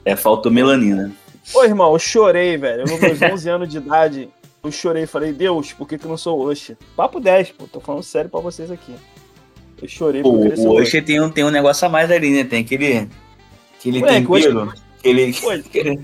É, 0.04 0.14
faltou 0.14 0.52
melanina. 0.52 1.10
Ô, 1.54 1.64
irmão, 1.64 1.92
eu 1.92 1.98
chorei, 1.98 2.56
velho. 2.56 2.84
Eu, 2.88 2.98
meus 3.00 3.20
11 3.22 3.48
anos 3.48 3.68
de 3.68 3.78
idade, 3.78 4.28
eu 4.62 4.70
chorei. 4.72 5.06
Falei, 5.06 5.32
Deus, 5.32 5.72
por 5.72 5.86
que, 5.88 5.98
que 5.98 6.04
eu 6.04 6.10
não 6.10 6.16
sou 6.16 6.38
o 6.38 6.48
Osh? 6.50 6.72
Papo 6.96 7.18
10, 7.20 7.50
pô. 7.52 7.66
Tô 7.66 7.80
falando 7.80 8.02
sério 8.02 8.30
pra 8.30 8.40
vocês 8.40 8.70
aqui. 8.70 8.94
Eu 9.80 9.88
chorei 9.88 10.22
porque 10.22 10.48
eu 10.48 10.56
ser 10.56 10.66
o 10.66 10.70
o 10.70 10.74
Osh. 10.76 10.82
Oxê 10.88 11.02
tem 11.02 11.20
um, 11.20 11.28
tem 11.30 11.44
um 11.44 11.50
negócio 11.50 11.86
a 11.86 11.90
mais 11.90 12.10
ali, 12.10 12.30
né? 12.30 12.44
Tem 12.44 12.60
aquele. 12.60 13.08
Aquele 13.78 14.02
Oxê- 14.02 14.12
tempero. 14.48 14.72
Aquele, 15.00 15.32
Pô, 15.34 15.50
aquele- 15.50 16.00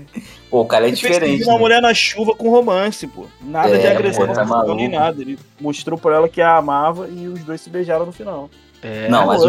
Pô, 0.49 0.61
o 0.61 0.65
cara 0.65 0.85
é 0.85 0.87
Ele 0.89 0.95
diferente. 0.97 1.43
uma 1.45 1.53
né? 1.53 1.59
mulher 1.59 1.81
na 1.81 1.93
chuva 1.93 2.33
com 2.35 2.49
romance, 2.49 3.07
pô. 3.07 3.25
Nada 3.41 3.77
de 3.79 3.85
É, 3.85 3.91
agressão 3.91 4.27
pô, 4.27 4.33
tá 4.33 4.75
nem 4.75 4.89
nada. 4.89 5.21
Ele 5.21 5.39
mostrou 5.61 5.97
pra 5.97 6.15
ela 6.15 6.27
que 6.27 6.41
a 6.41 6.57
amava 6.57 7.07
e 7.07 7.27
os 7.27 7.41
dois 7.43 7.61
se 7.61 7.69
beijaram 7.69 8.05
no 8.05 8.11
final. 8.11 8.49
É, 8.81 9.09
Não, 9.09 9.25
mas 9.27 9.41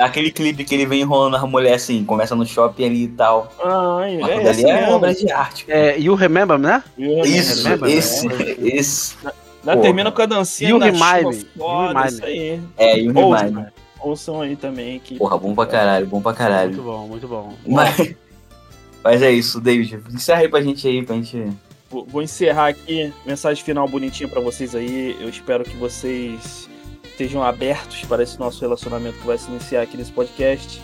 aquele 0.00 0.30
clipe 0.32 0.64
que 0.64 0.74
ele 0.74 0.86
vem 0.86 1.02
enrolando 1.02 1.36
a 1.36 1.46
mulher 1.46 1.74
assim, 1.74 2.04
começa 2.04 2.34
no 2.34 2.44
shopping 2.44 2.84
ali 2.86 3.04
e 3.04 3.08
tal. 3.08 3.52
Ai, 3.64 4.18
Mas 4.18 4.30
é, 4.30 4.34
é 4.34 4.48
ali 4.50 4.64
é 4.86 4.90
obra 4.90 5.14
de 5.14 5.30
arte. 5.30 5.64
é, 5.68 5.96
you 5.98 6.14
remember, 6.16 6.58
né? 6.58 6.82
Eu- 6.98 7.24
Isso, 7.24 7.68
lembra, 7.68 7.88
esse, 7.90 8.26
né? 8.26 8.34
esse. 8.58 9.14
Ainda 9.24 9.76
Pô. 9.76 9.82
termina 9.82 10.10
com 10.10 10.22
a 10.22 10.26
dancinha 10.26 10.70
You 10.70 10.78
na 10.78 10.86
remind 10.86 11.02
chuva 11.22 11.30
me, 11.30 11.46
foda, 11.56 12.00
you 12.00 12.06
isso 12.08 12.24
aí. 12.24 12.60
É, 12.76 12.94
o 13.02 13.16
Ouçam, 13.16 13.44
Remind. 13.44 13.66
ouçam 14.00 14.40
aí 14.40 14.56
também. 14.56 14.98
Que... 14.98 15.14
Porra, 15.16 15.38
bom 15.38 15.54
pra 15.54 15.66
caralho, 15.66 16.06
bom 16.06 16.20
pra 16.20 16.30
Muito 16.32 16.38
caralho. 16.38 16.82
bom, 16.82 17.06
muito 17.06 17.28
bom. 17.28 17.54
Mas, 17.64 18.14
mas 19.04 19.22
é 19.22 19.30
isso, 19.30 19.60
David. 19.60 20.00
Encerra 20.12 20.40
aí 20.40 20.48
pra 20.48 20.60
gente 20.60 20.88
aí, 20.88 21.00
pra 21.04 21.14
gente. 21.14 21.46
Vou 21.88 22.04
vou 22.04 22.20
encerrar 22.22 22.68
aqui. 22.70 23.12
Mensagem 23.24 23.62
final 23.62 23.86
bonitinha 23.86 24.28
pra 24.28 24.40
vocês 24.40 24.74
aí. 24.74 25.16
Eu 25.20 25.28
espero 25.28 25.62
que 25.62 25.76
vocês 25.76 26.68
estejam 27.12 27.42
abertos 27.42 28.04
para 28.04 28.22
esse 28.22 28.38
nosso 28.38 28.60
relacionamento 28.60 29.18
que 29.18 29.26
vai 29.26 29.38
se 29.38 29.50
iniciar 29.50 29.82
aqui 29.82 29.96
nesse 29.96 30.10
podcast. 30.10 30.82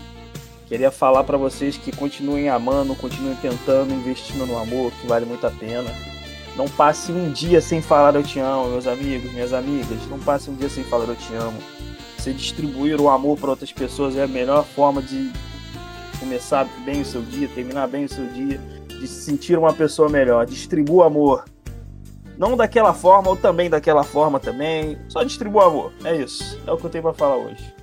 Queria 0.69 0.91
falar 0.91 1.25
pra 1.25 1.39
vocês 1.39 1.79
que 1.79 1.91
continuem 1.91 2.51
amando, 2.51 2.95
continuem 2.95 3.35
tentando, 3.37 3.93
investindo 3.93 4.47
no 4.47 4.59
amor, 4.59 4.93
que 4.93 5.07
vale 5.07 5.25
muito 5.25 5.47
a 5.47 5.51
pena. 5.51 5.91
Não 6.57 6.69
passe 6.69 7.11
um 7.11 7.33
dia 7.33 7.61
sem 7.61 7.81
falar 7.81 8.15
eu 8.15 8.23
te 8.23 8.39
amo, 8.39 8.69
meus 8.69 8.87
amigos, 8.87 9.33
minhas 9.33 9.55
amigas. 9.55 10.07
Não 10.11 10.19
passe 10.19 10.51
um 10.51 10.55
dia 10.55 10.69
sem 10.69 10.85
falar 10.85 11.07
eu 11.07 11.17
te 11.17 11.33
amo. 11.35 11.59
Você 12.19 12.33
distribuir 12.33 13.01
o 13.01 13.09
amor 13.09 13.39
para 13.39 13.51
outras 13.51 13.73
pessoas 13.73 14.17
é 14.17 14.25
a 14.25 14.29
melhor 14.29 14.65
forma 14.65 15.01
de 15.01 15.33
começar 16.21 16.67
bem 16.85 17.01
o 17.01 17.05
seu 17.05 17.23
dia, 17.23 17.49
terminar 17.49 17.87
bem 17.87 18.05
o 18.05 18.09
seu 18.09 18.27
dia, 18.27 18.61
de 18.89 19.07
se 19.09 19.23
sentir 19.23 19.57
uma 19.57 19.73
pessoa 19.73 20.09
melhor. 20.09 20.45
Distribua 20.45 21.07
amor. 21.07 21.45
Não 22.39 22.57
daquela 22.57 22.95
forma 22.95 23.29
ou 23.31 23.37
também 23.37 23.69
daquela 23.69 24.05
forma 24.05 24.39
também. 24.39 24.97
Só 25.09 25.23
distribua 25.25 25.67
amor. 25.67 25.93
É 26.05 26.17
isso. 26.17 26.59
É 26.67 26.73
o 26.73 26.77
que 26.77 26.85
eu 26.85 26.91
tenho 26.91 27.03
pra 27.03 27.13
falar 27.13 27.37
hoje. 27.37 27.75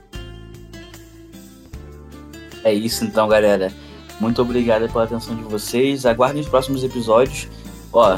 É 2.63 2.73
isso 2.73 3.03
então, 3.03 3.27
galera. 3.27 3.71
Muito 4.19 4.41
obrigado 4.41 4.89
pela 4.89 5.03
atenção 5.03 5.35
de 5.35 5.43
vocês. 5.43 6.05
Aguardem 6.05 6.41
os 6.41 6.47
próximos 6.47 6.83
episódios. 6.83 7.49
Ó, 7.91 8.17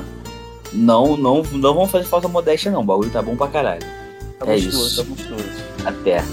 não, 0.72 1.18
não, 1.18 1.42
não 1.42 1.74
vão 1.74 1.88
fazer 1.88 2.06
falta 2.06 2.28
modéstia, 2.28 2.72
não. 2.72 2.82
O 2.82 2.86
bagulho 2.86 3.10
tá 3.10 3.22
bom 3.22 3.36
pra 3.36 3.48
caralho. 3.48 3.82
Tá 4.40 4.46
É 4.46 4.56
gostoso, 4.62 4.86
isso. 4.88 5.04
tá 5.04 5.10
gostoso. 5.10 5.50
Até. 5.86 6.24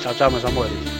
Tchau, 0.00 0.14
tchau, 0.14 0.30
meus 0.30 0.44
amores. 0.44 0.97